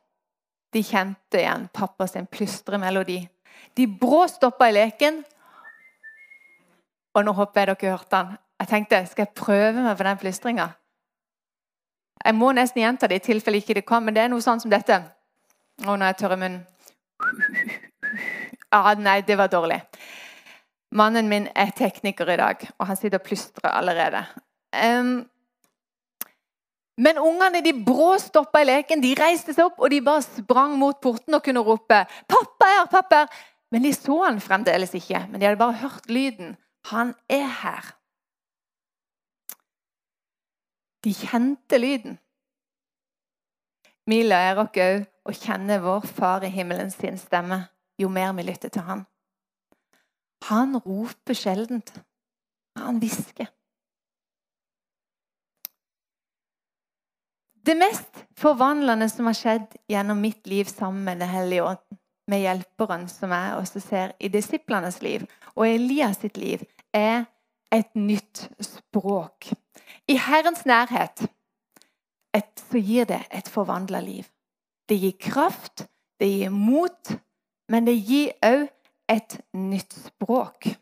De 0.73 0.81
kjente 0.87 1.43
igjen 1.43 1.69
pappa 1.75 2.07
sin 2.09 2.27
plystremelodi. 2.27 3.21
De 3.77 3.87
brå 3.87 4.25
stoppa 4.33 4.71
i 4.71 4.77
leken. 4.79 5.21
Og 7.13 7.27
nå 7.27 7.35
håper 7.37 7.61
jeg 7.61 7.77
dere 7.77 7.97
hørte 7.99 8.17
han. 8.21 8.39
Jeg 8.63 8.71
tenkte 8.71 9.03
skal 9.11 9.27
jeg 9.27 9.37
prøve 9.37 9.83
meg 9.85 9.99
på 9.99 10.07
den 10.07 10.21
plystringa. 10.23 10.71
Jeg 12.23 12.37
må 12.39 12.53
nesten 12.55 12.83
gjenta 12.83 13.09
det 13.11 13.21
i 13.21 13.25
tilfelle 13.27 13.59
ikke 13.63 13.77
det 13.79 13.87
kom, 13.89 14.05
men 14.07 14.15
det 14.15 14.25
er 14.25 14.31
noe 14.31 14.45
sånn 14.45 14.61
som 14.63 14.71
dette. 14.71 15.01
Å, 15.83 15.95
nå 15.97 15.99
er 16.03 16.13
jeg 16.13 16.21
tørr 16.23 16.37
i 16.37 16.43
munnen. 16.45 16.63
Ah, 18.73 18.95
nei, 18.97 19.19
det 19.21 19.35
var 19.37 19.51
dårlig. 19.53 19.77
Mannen 20.97 21.27
min 21.29 21.45
er 21.53 21.75
tekniker 21.77 22.31
i 22.33 22.39
dag, 22.41 22.63
og 22.81 22.87
han 22.89 22.97
sitter 22.97 23.21
og 23.21 23.27
plystrer 23.27 23.69
allerede. 23.69 24.23
Um, 24.73 25.11
men 27.01 27.21
ungene 27.21 27.63
de 27.65 27.73
brå 27.77 28.15
stoppa 28.21 28.63
i 28.63 28.69
leken. 28.69 29.01
De 29.05 29.15
reiste 29.17 29.55
seg 29.55 29.71
opp 29.71 29.81
og 29.81 29.93
de 29.93 30.03
bare 30.05 30.25
sprang 30.25 30.77
mot 30.81 30.99
porten 31.05 31.37
og 31.37 31.45
kunne 31.45 31.65
rope 31.65 32.03
'Pappa 32.29 32.69
er 32.69 32.89
pappa 32.91 33.23
er!' 33.23 33.41
Men 33.73 33.83
de 33.83 33.93
så 33.93 34.19
han 34.25 34.41
fremdeles 34.41 34.93
ikke. 34.95 35.27
Men 35.31 35.41
de 35.41 35.47
hadde 35.47 35.61
bare 35.61 35.81
hørt 35.81 36.09
lyden. 36.09 36.57
Han 36.93 37.15
er 37.29 37.49
her. 37.63 37.95
De 41.03 41.15
kjente 41.15 41.79
lyden. 41.79 42.19
Mila 44.07 44.39
er 44.51 44.61
oss 44.63 44.79
òg 44.83 45.07
å 45.31 45.35
kjenne 45.35 45.79
vår 45.83 46.07
Far 46.07 46.45
i 46.47 46.51
himmelen 46.51 46.91
sin 46.91 47.19
stemme 47.19 47.65
jo 48.01 48.09
mer 48.11 48.33
vi 48.35 48.47
lytter 48.47 48.73
til 48.73 48.87
han. 48.87 49.05
Han 50.49 50.79
roper 50.83 51.39
sjeldent. 51.39 51.93
Han 52.79 52.99
hvisker. 53.03 53.51
Det 57.63 57.77
mest 57.79 58.25
forvandlende 58.39 59.07
som 59.11 59.29
har 59.31 59.39
skjedd 59.39 59.77
gjennom 59.91 60.19
mitt 60.19 60.47
liv 60.51 60.67
sammen 60.67 61.05
med 61.07 61.21
Den 61.23 61.31
hellige 61.31 61.63
ånd, 61.63 61.99
med 62.27 62.43
hjelperen 62.43 63.07
som 63.11 63.31
jeg 63.31 63.55
også 63.59 63.83
ser 63.85 64.15
i 64.19 64.31
disiplenes 64.33 64.99
liv 65.03 65.29
og 65.55 65.69
Elias 65.69 66.19
sitt 66.25 66.37
liv, 66.41 66.65
er 66.93 67.29
et 67.73 67.95
nytt 67.97 68.49
språk. 68.61 69.53
I 70.09 70.17
Herrens 70.19 70.67
nærhet 70.67 71.25
et, 72.35 72.63
så 72.71 72.79
gir 72.79 73.09
det 73.09 73.23
et 73.33 73.49
forvandla 73.49 74.01
liv. 74.01 74.29
Det 74.89 74.99
gir 75.01 75.17
kraft, 75.21 75.87
det 76.21 76.29
gir 76.29 76.51
mot, 76.51 77.13
men 77.69 77.87
det 77.87 77.97
gir 78.01 78.33
òg 78.45 78.69
et 79.13 79.41
nytt 79.55 79.93
språk. 79.93 80.73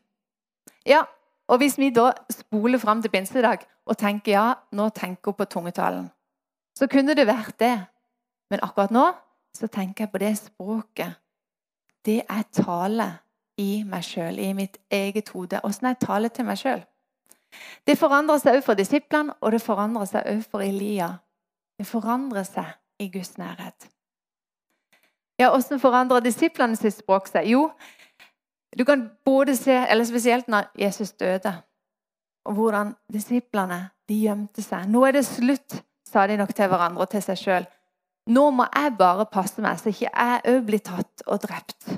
Ja, 0.86 1.04
og 1.48 1.58
Hvis 1.58 1.78
vi 1.78 1.90
da 1.90 2.12
spoler 2.30 2.78
fram 2.78 3.02
til 3.02 3.10
pinsedag 3.10 3.66
og 3.86 3.98
tenker 3.98 4.32
ja, 4.32 4.54
nå 4.72 4.88
tenker 4.94 5.32
hun 5.32 5.38
på 5.38 5.44
tungetalen 5.50 6.10
så 6.80 6.88
kunne 6.88 7.14
det 7.16 7.26
vært 7.28 7.58
det. 7.60 7.74
Men 8.50 8.62
akkurat 8.64 8.94
nå 8.94 9.04
så 9.56 9.68
tenker 9.68 10.06
jeg 10.06 10.12
på 10.12 10.22
det 10.22 10.32
språket. 10.38 11.18
Det 12.04 12.22
er 12.24 12.46
tale 12.56 13.08
i 13.60 13.82
meg 13.86 14.04
sjøl, 14.06 14.38
i 14.40 14.52
mitt 14.56 14.78
eget 14.90 15.28
hode. 15.34 15.60
Åssen 15.66 15.90
jeg 15.90 16.00
taler 16.02 16.32
til 16.32 16.48
meg 16.48 16.58
sjøl. 16.60 16.82
Det 17.86 17.98
forandrer 17.98 18.40
seg 18.40 18.58
òg 18.58 18.66
for 18.66 18.78
disiplene, 18.78 19.34
og 19.40 19.52
det 19.52 19.62
forandrer 19.62 20.08
seg 20.08 20.28
òg 20.30 20.42
for 20.48 20.64
Elia. 20.64 21.10
Det 21.78 21.86
forandrer 21.88 22.46
seg 22.48 22.70
i 23.02 23.10
Guds 23.12 23.36
nærhet. 23.40 23.88
Ja, 25.40 25.50
Åssen 25.56 25.80
forandrer 25.80 26.24
disiplene 26.24 26.76
sitt 26.76 26.98
språk 26.98 27.28
seg? 27.30 27.48
Jo, 27.48 27.70
du 28.76 28.84
kan 28.86 29.08
både 29.26 29.56
se, 29.58 29.74
eller 29.74 30.06
spesielt 30.06 30.48
når 30.48 30.70
Jesus 30.78 31.12
døde, 31.18 31.52
og 32.44 32.56
hvordan 32.56 32.94
disiplene 33.12 33.88
de 34.08 34.20
gjemte 34.24 34.62
seg. 34.62 34.86
Nå 34.88 35.04
er 35.08 35.18
det 35.18 35.26
slutt 35.26 35.80
sa 36.10 36.26
de 36.26 36.36
nok 36.36 36.54
til 36.54 36.70
hverandre 36.70 37.04
og 37.04 37.10
til 37.12 37.22
seg 37.24 37.38
sjøl. 37.38 37.66
Nå 38.30 38.50
må 38.54 38.66
jeg 38.74 38.94
bare 38.98 39.26
passe 39.30 39.62
meg, 39.62 39.78
så 39.80 39.90
ikke 39.90 40.10
jeg 40.10 40.40
òg 40.52 40.62
blir 40.66 40.82
tatt 40.84 41.24
og 41.26 41.42
drept. 41.44 41.88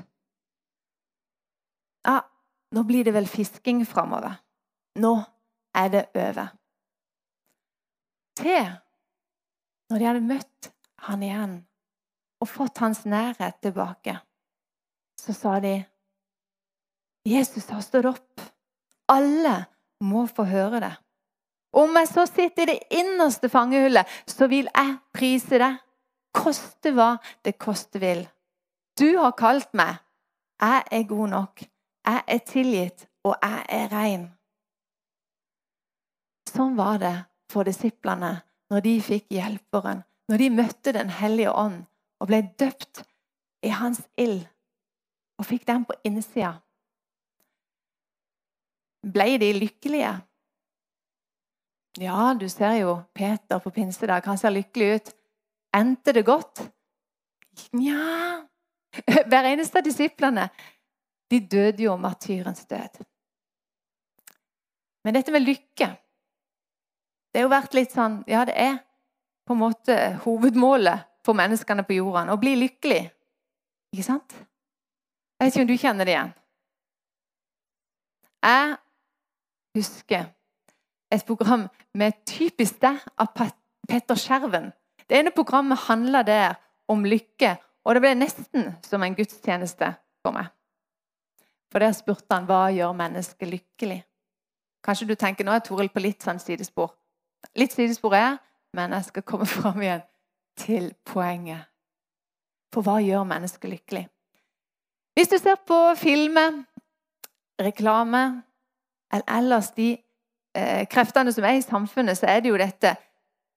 Ja, 2.07 2.19
nå 2.75 2.83
blir 2.83 3.05
det 3.07 3.13
vel 3.15 3.27
fisking 3.29 3.83
framover. 3.85 4.35
Nå 4.99 5.13
er 5.77 5.89
det 5.89 6.03
over. 6.15 6.51
Til 8.37 8.71
når 9.89 9.99
de 9.99 10.07
hadde 10.09 10.25
møtt 10.25 10.69
han 11.05 11.23
igjen 11.23 11.55
og 12.41 12.49
fått 12.49 12.81
hans 12.81 13.03
nærhet 13.05 13.59
tilbake, 13.63 14.17
så 15.19 15.35
sa 15.37 15.59
de 15.63 15.77
Jesus 17.23 17.69
har 17.71 17.83
stått 17.85 18.09
opp. 18.09 18.41
Alle 19.11 19.55
må 20.03 20.25
få 20.27 20.43
høre 20.49 20.81
det. 20.83 20.93
Om 21.73 21.95
jeg 21.97 22.09
så 22.11 22.25
sitter 22.27 22.67
i 22.67 22.73
det 22.73 22.99
innerste 22.99 23.49
fangehullet, 23.49 24.09
så 24.27 24.49
vil 24.51 24.67
jeg 24.67 24.97
prise 25.15 25.59
det. 25.61 25.71
Koste 26.33 26.91
hva 26.93 27.13
det 27.45 27.55
koste 27.61 28.01
vil. 28.01 28.25
Du 28.97 29.15
har 29.17 29.35
kalt 29.37 29.71
meg. 29.77 30.01
Jeg 30.61 30.83
er 30.97 31.07
god 31.09 31.29
nok. 31.31 31.63
Jeg 32.03 32.23
er 32.27 32.41
tilgitt, 32.47 33.05
og 33.23 33.35
jeg 33.41 33.65
er 33.69 33.91
rein. 33.93 34.25
Sånn 36.49 36.75
var 36.77 36.99
det 37.01 37.15
for 37.51 37.65
disiplene 37.67 38.35
når 38.71 38.83
de 38.83 38.93
fikk 39.01 39.31
hjelperen, 39.33 40.03
når 40.29 40.41
de 40.41 40.49
møtte 40.49 40.93
Den 40.93 41.09
hellige 41.09 41.51
ånd 41.51 41.85
og 42.19 42.27
ble 42.27 42.41
døpt 42.59 43.03
i 43.63 43.71
hans 43.71 44.01
ild 44.19 44.43
og 45.39 45.47
fikk 45.47 45.65
den 45.67 45.85
på 45.87 45.95
innsida. 46.07 46.53
Ble 49.03 49.37
de 49.41 49.49
lykkelige? 49.57 50.13
Ja, 51.99 52.33
du 52.39 52.47
ser 52.49 52.77
jo 52.79 52.93
Peter 53.13 53.59
på 53.59 53.73
pinsedag. 53.73 54.23
Han 54.25 54.39
ser 54.39 54.53
lykkelig 54.55 54.95
ut. 54.95 55.11
Endte 55.75 56.13
det 56.15 56.23
godt? 56.25 56.63
Nja 57.73 58.43
Hver 59.29 59.49
eneste 59.49 59.81
av 59.81 59.85
disiplene 59.85 60.47
de 61.33 61.39
døde 61.49 61.85
jo 61.87 61.95
martyrens 61.97 62.65
død. 62.69 63.01
Men 65.03 65.17
dette 65.17 65.33
med 65.35 65.43
lykke 65.43 65.89
Det 67.33 67.41
har 67.41 67.47
jo 67.47 67.51
vært 67.51 67.73
litt 67.75 67.91
sånn 67.91 68.21
Ja, 68.29 68.45
det 68.45 68.53
er 68.55 68.77
på 69.43 69.55
en 69.55 69.63
måte 69.63 69.95
hovedmålet 70.23 71.09
for 71.25 71.35
menneskene 71.35 71.83
på 71.83 71.97
jorden. 71.97 72.29
Å 72.31 72.39
bli 72.39 72.53
lykkelig. 72.61 73.01
Ikke 73.91 74.05
sant? 74.05 74.35
Jeg 75.35 75.49
vet 75.49 75.55
ikke 75.55 75.65
om 75.65 75.71
du 75.71 75.81
kjenner 75.81 76.07
det 76.07 76.13
igjen. 76.13 76.31
Jeg 78.43 78.69
husker 79.75 80.29
et 81.11 81.25
program 81.27 81.67
med 81.99 82.23
typisk 82.27 82.79
det 82.83 82.93
av 83.19 83.33
Petter 83.35 84.19
Skjerven. 84.19 84.71
Det 85.03 85.19
ene 85.19 85.35
programmet 85.35 85.83
handla 85.89 86.23
der 86.27 86.55
om 86.87 87.03
lykke, 87.03 87.57
og 87.83 87.95
det 87.95 88.03
ble 88.03 88.15
nesten 88.19 88.71
som 88.87 89.03
en 89.03 89.15
gudstjeneste 89.17 89.91
for 90.23 90.35
meg. 90.35 90.47
For 91.73 91.81
der 91.81 91.93
spurte 91.97 92.29
han 92.29 92.45
hva 92.45 92.67
gjør 92.69 92.93
mennesket 92.93 93.49
lykkelig. 93.49 94.03
Kanskje 94.85 95.07
du 95.09 95.15
tenker 95.17 95.47
nå 95.47 95.55
er 95.55 95.63
Toril 95.65 95.89
på 95.89 96.03
litt 96.03 96.21
sånn 96.21 96.41
sidespor. 96.41 96.91
Litt 97.57 97.73
sidespor 97.73 98.13
er 98.15 98.35
men 98.73 98.93
jeg 98.97 99.09
skal 99.09 99.25
komme 99.25 99.45
fram 99.57 99.81
igjen 99.81 100.03
til 100.59 100.91
poenget. 101.05 101.69
For 102.73 102.85
hva 102.85 102.99
gjør 103.01 103.25
mennesket 103.29 103.69
lykkelig? 103.69 104.07
Hvis 105.13 105.29
du 105.29 105.37
ser 105.37 105.59
på 105.67 105.77
filmer, 105.97 106.63
reklame 107.61 108.23
eller 109.13 109.27
ellers 109.29 109.69
de 109.77 109.91
eh, 110.57 110.85
kreftene 110.89 111.33
som 111.33 111.45
er 111.45 111.59
i 111.59 111.65
samfunnet, 111.65 112.17
så 112.17 112.31
er 112.31 112.41
det 112.41 112.53
jo 112.53 112.61
dette 112.61 112.95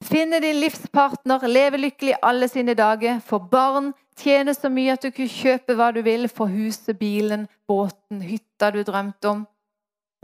Finne 0.04 0.42
din 0.44 0.58
livspartner, 0.60 1.46
leve 1.48 1.78
lykkelig 1.80 2.18
alle 2.20 2.50
sine 2.52 2.74
dager, 2.76 3.16
få 3.24 3.38
barn, 3.48 3.94
tjene 4.18 4.54
så 4.54 4.70
mye 4.72 4.94
at 4.96 5.04
du 5.04 5.10
kunne 5.10 5.32
kjøpe 5.32 5.76
hva 5.76 5.90
du 5.94 6.00
vil, 6.06 6.28
få 6.28 6.48
huset, 6.50 6.96
bilen, 6.98 7.46
båten, 7.68 8.22
hytta 8.24 8.70
du 8.74 8.82
drømte 8.86 9.32
om, 9.32 9.44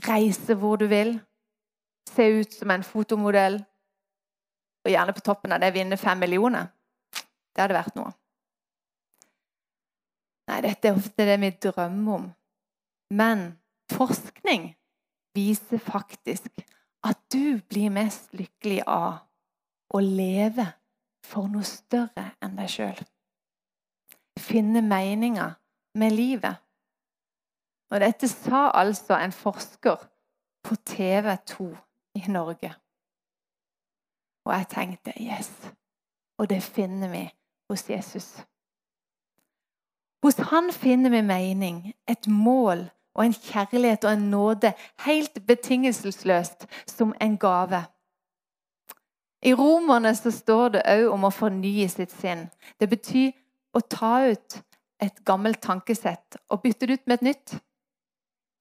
reise 0.06 0.56
hvor 0.58 0.80
du 0.80 0.88
vil, 0.90 1.16
se 2.10 2.26
ut 2.40 2.52
som 2.52 2.72
en 2.74 2.84
fotomodell, 2.86 3.60
og 4.82 4.90
gjerne 4.90 5.14
på 5.14 5.22
toppen 5.22 5.54
av 5.54 5.62
det 5.62 5.70
vinne 5.76 5.96
fem 6.00 6.18
millioner. 6.18 6.72
Det 7.52 7.62
hadde 7.62 7.76
vært 7.76 7.96
noe. 7.98 8.10
Nei, 10.50 10.60
dette 10.64 10.88
er 10.88 10.98
ofte 10.98 11.26
det 11.28 11.38
vi 11.38 11.52
drømmer 11.68 12.16
om. 12.16 12.24
Men 13.14 13.44
forskning 13.92 14.72
viser 15.36 15.80
faktisk 15.80 16.64
at 17.06 17.20
du 17.32 17.60
blir 17.68 17.92
mest 17.94 18.32
lykkelig 18.36 18.82
av 18.88 19.22
å 19.92 20.00
leve 20.02 20.66
for 21.26 21.48
noe 21.52 21.66
større 21.66 22.32
enn 22.42 22.56
deg 22.58 22.70
sjøl. 22.72 23.02
Finne 24.38 24.82
meninger 24.82 25.50
med 25.94 26.10
livet. 26.10 26.56
Og 27.90 28.00
dette 28.00 28.28
sa 28.28 28.70
altså 28.74 29.18
en 29.20 29.32
forsker 29.32 29.96
på 30.64 30.74
TV2 30.88 31.76
i 32.14 32.24
Norge. 32.28 32.74
Og 34.44 34.54
jeg 34.54 34.68
tenkte 34.68 35.12
yes. 35.20 35.72
Og 36.38 36.50
det 36.50 36.62
finner 36.62 37.08
vi 37.08 37.30
hos 37.70 37.90
Jesus. 37.90 38.44
Hos 40.22 40.36
han 40.36 40.72
finner 40.72 41.10
vi 41.10 41.20
mening, 41.20 41.94
et 42.08 42.26
mål 42.26 42.90
og 43.14 43.26
en 43.26 43.34
kjærlighet 43.34 44.04
og 44.04 44.12
en 44.12 44.30
nåde 44.30 44.72
helt 45.06 45.46
betingelsesløst 45.46 46.66
som 46.86 47.14
en 47.20 47.38
gave. 47.38 47.84
I 49.42 49.54
Romerne 49.54 50.14
så 50.14 50.30
står 50.30 50.68
det 50.68 50.82
òg 50.86 51.08
om 51.10 51.24
å 51.24 51.34
fornye 51.34 51.88
sitt 51.88 52.12
sinn. 52.14 52.46
Det 52.80 52.88
betyr 52.88 53.32
å 53.72 53.80
ta 53.80 54.14
ut 54.28 54.58
et 55.02 55.24
gammelt 55.26 55.62
tankesett 55.62 56.38
og 56.50 56.62
bytte 56.62 56.86
det 56.86 57.00
ut 57.00 57.06
med 57.06 57.14
et 57.14 57.28
nytt. 57.30 57.54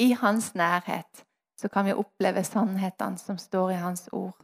I 0.02 0.14
hans 0.18 0.54
nærhet 0.56 1.26
så 1.62 1.70
kan 1.70 1.86
vi 1.86 1.94
oppleve 1.94 2.44
sannhetene 2.44 3.18
som 3.22 3.38
står 3.38 3.76
i 3.76 3.82
hans 3.82 4.08
ord. 4.12 4.38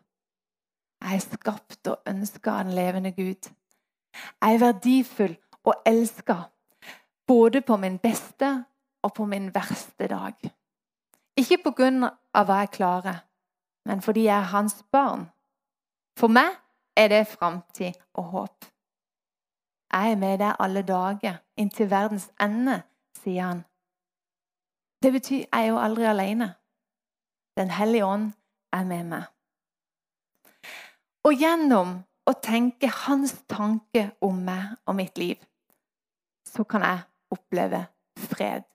Jeg 1.02 1.16
er 1.16 1.24
skapt 1.24 1.90
og 1.90 2.10
ønska 2.10 2.52
av 2.52 2.68
den 2.68 2.76
levende 2.78 3.12
Gud. 3.12 3.50
Jeg 4.42 4.54
er 4.54 4.62
verdifull 4.62 5.36
og 5.64 5.82
elska 5.86 6.38
både 7.28 7.62
på 7.62 7.78
min 7.78 7.98
beste 7.98 8.52
og 9.04 9.14
på 9.14 9.26
min 9.26 9.50
verste 9.54 10.08
dag. 10.08 10.36
Ikke 11.38 11.60
på 11.64 11.74
grunn 11.78 12.06
av 12.08 12.48
hva 12.48 12.64
jeg 12.64 12.74
klarer, 12.80 13.20
men 13.86 14.02
fordi 14.02 14.26
jeg 14.26 14.38
er 14.38 14.54
hans 14.54 14.80
barn. 14.92 15.28
For 16.18 16.34
meg 16.34 16.56
er 16.98 17.12
det 17.14 17.28
framtid 17.30 17.98
og 18.18 18.32
håp. 18.34 18.66
Jeg 19.98 20.12
er 20.12 20.20
med 20.22 20.36
deg 20.38 20.60
alle 20.62 20.82
dager, 20.86 21.40
inntil 21.58 21.88
verdens 21.90 22.28
ende, 22.42 22.84
sier 23.18 23.48
han. 23.48 23.62
Det 25.02 25.10
betyr 25.16 25.40
jeg 25.40 25.50
er 25.58 25.72
jo 25.72 25.80
aldri 25.82 26.04
alene. 26.06 26.52
Den 27.58 27.72
hellige 27.74 28.06
ånd 28.06 28.28
er 28.74 28.84
med 28.86 29.08
meg. 29.10 29.24
Og 31.26 31.34
gjennom 31.42 31.96
å 32.30 32.34
tenke 32.46 32.92
hans 33.08 33.34
tanke 33.50 34.04
om 34.22 34.38
meg 34.46 34.76
og 34.86 35.00
mitt 35.00 35.18
liv, 35.18 35.40
så 36.46 36.62
kan 36.64 36.86
jeg 36.86 37.02
oppleve 37.34 37.80
fred. 38.30 38.68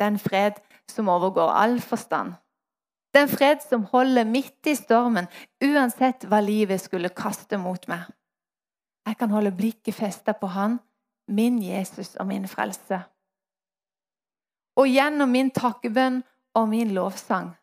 Den 0.00 0.16
fred 0.18 0.62
som 0.88 1.12
overgår 1.12 1.52
all 1.60 1.76
forstand. 1.84 2.38
Den 3.12 3.28
fred 3.28 3.60
som 3.68 3.84
holder 3.92 4.24
midt 4.24 4.66
i 4.70 4.74
stormen, 4.78 5.28
uansett 5.60 6.24
hva 6.24 6.40
livet 6.40 6.80
skulle 6.80 7.12
kaste 7.12 7.60
mot 7.60 7.84
meg. 7.90 8.08
Jeg 9.06 9.16
kan 9.16 9.30
holde 9.30 9.52
blikket 9.56 9.94
festa 9.94 10.32
på 10.32 10.46
Han, 10.46 10.78
min 11.28 11.62
Jesus 11.62 12.16
og 12.16 12.26
min 12.26 12.48
frelse. 12.48 13.02
Og 14.76 14.88
gjennom 14.88 15.28
min 15.28 15.50
takkebønn 15.50 16.22
og 16.54 16.68
min 16.68 16.90
lovsang, 16.90 17.54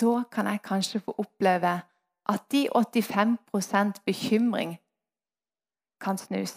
da 0.00 0.22
kan 0.32 0.46
jeg 0.46 0.62
kanskje 0.62 1.00
få 1.00 1.14
oppleve 1.18 1.80
at 2.28 2.42
de 2.52 2.68
85% 2.70 4.02
bekymring 4.04 4.76
kan 6.00 6.18
snus 6.18 6.52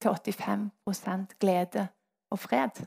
til 0.00 0.08
85% 0.08 1.38
glede 1.40 1.88
og 2.30 2.38
fred. 2.38 2.86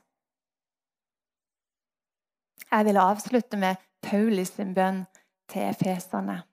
Jeg 2.72 2.86
vil 2.86 2.98
avslutte 2.98 3.58
med 3.58 3.76
Paulus 4.02 4.48
sin 4.48 4.74
bønn 4.74 5.06
til 5.50 5.62
efeserne. 5.62 6.44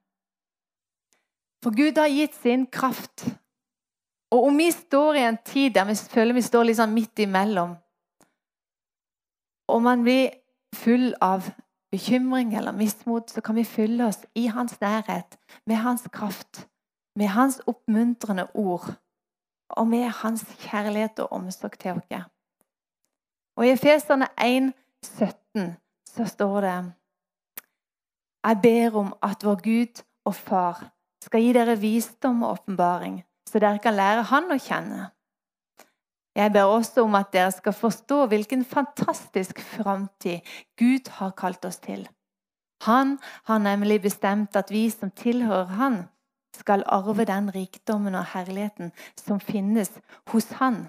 For 1.64 1.74
Gud 1.74 1.98
har 1.98 2.08
gitt 2.08 2.34
sin 2.34 2.66
kraft. 2.66 3.26
Og 4.30 4.44
om 4.44 4.58
vi 4.58 4.70
står 4.70 5.14
i 5.14 5.24
en 5.26 5.38
tid 5.44 5.74
der 5.74 5.84
vi 5.88 5.94
føler 5.94 6.36
vi 6.36 6.42
står 6.42 6.68
liksom 6.68 6.92
midt 6.92 7.18
imellom, 7.18 7.76
og 9.68 9.82
man 9.82 10.02
blir 10.02 10.30
full 10.74 11.14
av 11.20 11.50
bekymring 11.92 12.56
eller 12.56 12.72
mismot, 12.72 13.30
så 13.30 13.40
kan 13.40 13.56
vi 13.56 13.64
fylle 13.64 14.06
oss 14.06 14.20
i 14.34 14.46
hans 14.46 14.80
nærhet 14.80 15.38
med 15.66 15.76
hans 15.76 16.08
kraft, 16.12 16.68
med 17.16 17.26
hans 17.26 17.60
oppmuntrende 17.66 18.46
ord 18.54 18.88
og 19.68 19.86
med 19.86 20.08
hans 20.08 20.44
kjærlighet 20.58 21.18
og 21.18 21.32
omsorg 21.32 21.78
til 21.78 21.90
oss. 21.90 22.24
Og 23.56 23.66
I 23.66 23.72
Efeserne 23.72 24.28
1, 24.44 24.72
17 25.04 25.76
så 26.08 26.24
står 26.24 26.60
det 26.60 26.92
Jeg 28.44 28.58
ber 28.62 28.98
om 28.98 29.16
at 29.22 29.44
vår 29.44 29.60
Gud 29.64 30.02
og 30.24 30.34
Far 30.34 30.97
skal 31.24 31.42
gi 31.42 31.52
dere 31.56 31.78
visdom 31.80 32.42
og 32.42 32.58
åpenbaring, 32.58 33.22
så 33.48 33.60
dere 33.62 33.80
kan 33.82 33.96
lære 33.96 34.26
Han 34.30 34.52
å 34.52 34.58
kjenne. 34.58 35.08
Jeg 36.38 36.52
ber 36.54 36.70
også 36.70 37.02
om 37.02 37.16
at 37.18 37.32
dere 37.32 37.50
skal 37.50 37.74
forstå 37.74 38.26
hvilken 38.30 38.64
fantastisk 38.64 39.58
framtid 39.60 40.46
Gud 40.78 41.08
har 41.18 41.34
kalt 41.38 41.64
oss 41.64 41.80
til. 41.82 42.06
Han 42.86 43.18
har 43.48 43.58
nemlig 43.58 44.02
bestemt 44.02 44.56
at 44.56 44.70
vi 44.70 44.90
som 44.90 45.10
tilhører 45.10 45.74
Han, 45.80 46.04
skal 46.54 46.82
arve 46.86 47.24
den 47.24 47.50
rikdommen 47.54 48.14
og 48.14 48.24
herligheten 48.34 48.92
som 49.18 49.40
finnes 49.40 49.90
hos 50.30 50.46
Han. 50.58 50.86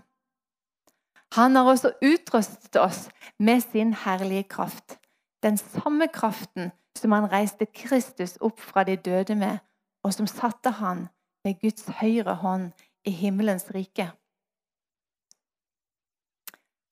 Han 1.33 1.55
har 1.55 1.63
også 1.63 1.91
utrustet 2.01 2.75
oss 2.75 3.09
med 3.39 3.61
sin 3.61 3.93
herlige 3.93 4.43
kraft. 4.43 4.97
Den 5.43 5.57
samme 5.57 6.07
kraften 6.07 6.71
som 6.97 7.11
han 7.11 7.31
reiste 7.31 7.65
Kristus 7.65 8.37
opp 8.41 8.59
fra 8.59 8.83
de 8.83 8.95
døde 8.95 9.35
med, 9.35 9.57
og 10.03 10.13
som 10.15 10.27
satte 10.27 10.71
han 10.79 11.07
ved 11.43 11.59
Guds 11.61 11.87
høyre 11.99 12.35
hånd 12.41 12.71
i 13.07 13.11
himmelens 13.15 13.69
rike. 13.75 14.09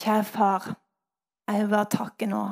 Kjære 0.04 0.24
far, 0.24 0.68
jeg 1.48 1.64
vil 1.64 1.74
bare 1.74 1.92
takke 1.92 2.28
nå 2.30 2.44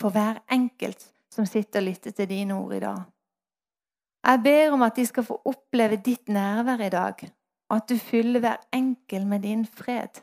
for 0.00 0.14
hver 0.14 0.42
enkelt 0.52 1.02
som 1.30 1.46
sitter 1.46 1.80
og 1.80 1.88
lytter 1.88 2.14
til 2.14 2.28
dine 2.28 2.56
ord 2.58 2.74
i 2.74 2.82
dag. 2.82 3.02
Jeg 4.26 4.40
ber 4.44 4.74
om 4.74 4.82
at 4.82 4.96
de 4.96 5.06
skal 5.06 5.24
få 5.24 5.38
oppleve 5.48 5.96
ditt 6.04 6.28
nærvær 6.28 6.82
i 6.84 6.92
dag, 6.92 7.22
og 7.70 7.76
at 7.76 7.88
du 7.88 7.96
fyller 7.98 8.40
hver 8.40 8.60
enkel 8.72 9.26
med 9.26 9.46
din 9.46 9.64
fred. 9.66 10.20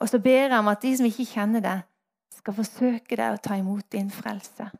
Og 0.00 0.08
så 0.08 0.18
ber 0.18 0.48
jeg 0.48 0.58
om 0.58 0.68
at 0.68 0.82
de 0.82 0.96
som 0.96 1.06
ikke 1.06 1.28
kjenner 1.34 1.60
deg, 1.64 1.82
skal 2.32 2.56
forsøke 2.56 3.16
deg 3.18 3.34
å 3.34 3.42
ta 3.42 3.58
imot 3.58 3.90
din 3.92 4.08
frelse. 4.10 4.70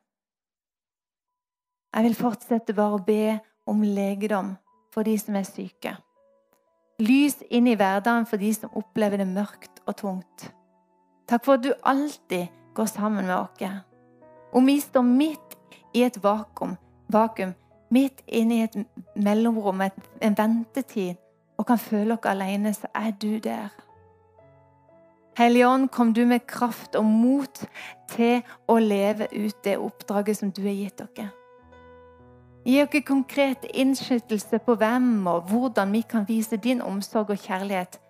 Jeg 1.90 2.06
vil 2.06 2.16
fortsette 2.16 2.74
bare 2.74 2.96
å 2.96 3.04
be 3.04 3.36
om 3.70 3.82
legedom 3.86 4.54
for 4.90 5.06
de 5.06 5.16
som 5.18 5.36
er 5.38 5.46
syke. 5.46 5.94
Lys 7.00 7.38
inn 7.48 7.68
i 7.70 7.76
hverdagen 7.78 8.26
for 8.28 8.42
de 8.42 8.50
som 8.54 8.74
opplever 8.76 9.22
det 9.22 9.28
mørkt 9.30 9.80
og 9.86 9.96
tungt. 10.02 10.50
Takk 11.30 11.46
for 11.46 11.56
at 11.56 11.64
du 11.64 11.72
alltid 11.86 12.50
går 12.74 12.90
sammen 12.90 13.30
med 13.30 13.36
oss. 13.38 13.80
Om 14.52 14.66
vi 14.66 14.80
står 14.82 15.06
midt 15.06 15.56
i 15.94 16.02
et 16.02 16.18
vakuum, 16.22 16.76
vakuum 17.08 17.54
midt 17.90 18.22
inne 18.26 18.58
i 18.58 18.64
et 18.66 18.76
mellomrom, 19.14 19.80
en 20.20 20.36
ventetid, 20.38 21.14
og 21.58 21.66
kan 21.66 21.78
føle 21.78 22.14
oss 22.14 22.26
alene, 22.26 22.74
så 22.74 22.90
er 22.94 23.10
du 23.10 23.38
der. 23.38 23.70
Hellige 25.38 25.68
Ånd, 25.68 25.88
kom 25.88 26.12
du 26.14 26.26
med 26.26 26.46
kraft 26.46 26.96
og 26.98 27.04
mot 27.04 27.62
til 28.10 28.42
å 28.68 28.78
leve 28.82 29.28
ut 29.32 29.64
det 29.64 29.78
oppdraget 29.78 30.36
som 30.36 30.50
du 30.52 30.62
har 30.66 30.74
gitt 30.74 31.00
dere. 31.00 31.30
Gi 32.64 32.82
oss 32.82 33.04
konkret 33.06 33.64
innskytelse 33.74 34.58
på 34.58 34.74
hvem 34.76 35.26
og 35.26 35.48
hvordan 35.48 35.92
vi 35.92 36.00
kan 36.00 36.28
vise 36.28 36.56
din 36.56 36.82
omsorg 36.82 37.30
og 37.30 37.38
kjærlighet 37.38 38.00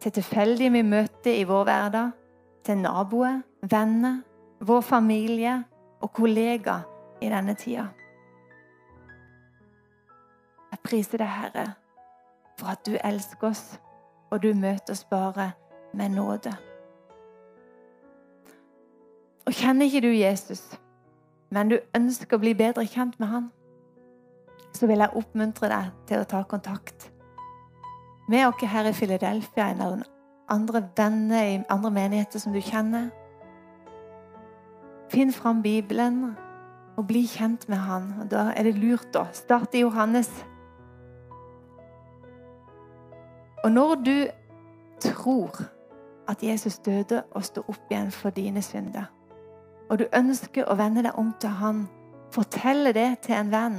til 0.00 0.12
tilfeldige 0.12 0.72
vi 0.72 0.82
møter 0.82 1.34
i 1.34 1.44
vår 1.44 1.64
hverdag, 1.64 2.10
til 2.64 2.78
naboer, 2.78 3.40
venner, 3.62 4.20
vår 4.60 4.80
familie 4.80 5.64
og 6.00 6.12
kollegaer 6.12 6.86
i 7.22 7.28
denne 7.28 7.54
tida. 7.54 7.86
Jeg 10.70 10.78
priser 10.84 11.18
deg, 11.18 11.26
Herre, 11.28 11.66
for 12.58 12.66
at 12.66 12.86
du 12.86 12.94
elsker 13.04 13.48
oss, 13.48 13.80
og 14.30 14.42
du 14.42 14.54
møter 14.54 14.92
oss 14.92 15.04
bare 15.04 15.50
med 15.94 16.08
nåde. 16.08 16.54
Og 19.46 19.52
kjenner 19.52 19.86
ikke 19.86 20.00
du 20.00 20.12
Jesus, 20.14 20.78
men 21.50 21.68
du 21.68 21.78
ønsker 21.94 22.36
å 22.36 22.42
bli 22.42 22.54
bedre 22.54 22.86
kjent 22.86 23.18
med 23.20 23.28
han, 23.28 23.50
så 24.76 24.88
vil 24.88 25.02
jeg 25.02 25.16
oppmuntre 25.16 25.70
deg 25.72 25.92
til 26.08 26.22
å 26.22 26.28
ta 26.28 26.42
kontakt 26.48 27.10
med 28.28 28.48
oss 28.48 28.62
her 28.66 28.88
i 28.88 28.92
Philadelphia 28.92 29.70
eller 29.70 30.02
andre 30.48 30.82
venner 30.96 31.44
i 31.44 31.64
andre 31.70 31.90
menigheter 31.90 32.42
som 32.42 32.52
du 32.52 32.60
kjenner. 32.60 33.10
Finn 35.10 35.32
fram 35.32 35.62
Bibelen 35.62 36.36
og 36.96 37.06
bli 37.06 37.26
kjent 37.26 37.68
med 37.68 37.78
han. 37.78 38.14
Og 38.20 38.30
Da 38.30 38.50
er 38.56 38.62
det 38.62 38.78
lurt 38.78 39.16
å 39.16 39.26
starte 39.32 39.78
i 39.78 39.84
Johannes. 39.84 40.30
Og 43.64 43.72
når 43.72 43.94
du 43.94 44.26
tror 45.00 45.62
at 46.28 46.42
Jesus 46.42 46.78
døde 46.78 47.22
og 47.30 47.44
sto 47.44 47.62
opp 47.68 47.90
igjen 47.90 48.10
for 48.10 48.30
dine 48.30 48.62
synder, 48.62 49.10
og 49.90 49.98
du 49.98 50.06
ønsker 50.12 50.66
å 50.66 50.74
vende 50.74 51.02
deg 51.02 51.18
om 51.18 51.32
til 51.40 51.50
Han, 51.50 51.84
fortelle 52.34 52.92
det 52.92 53.20
til 53.22 53.34
en 53.34 53.52
venn, 53.52 53.76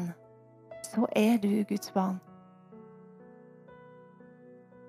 så 0.83 1.07
er 1.15 1.37
du 1.37 1.63
Guds 1.69 1.91
barn. 1.91 2.19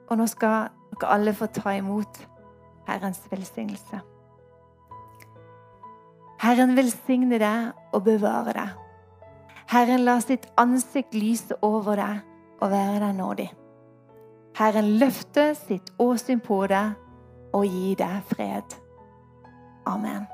Og 0.08 0.18
nå 0.18 0.26
skal 0.26 0.70
dere 0.92 1.12
alle 1.14 1.34
få 1.36 1.46
ta 1.52 1.76
imot 1.76 2.20
Herrens 2.88 3.20
velsignelse. 3.30 4.00
Herren 6.38 6.76
velsigne 6.76 7.38
deg 7.42 7.72
og 7.92 8.04
bevare 8.06 8.54
deg. 8.56 8.76
Herren 9.68 10.04
la 10.06 10.16
sitt 10.24 10.46
ansikt 10.56 11.14
lyse 11.14 11.56
over 11.62 11.98
deg 11.98 12.22
og 12.62 12.70
være 12.72 13.02
deg 13.04 13.16
nådig. 13.18 13.48
Herren 14.58 14.94
løfte 14.98 15.52
sitt 15.54 15.92
åsyn 16.02 16.40
på 16.40 16.64
deg 16.70 16.96
og 17.54 17.66
gi 17.66 17.94
deg 17.98 18.22
fred. 18.30 18.78
Amen. 19.86 20.24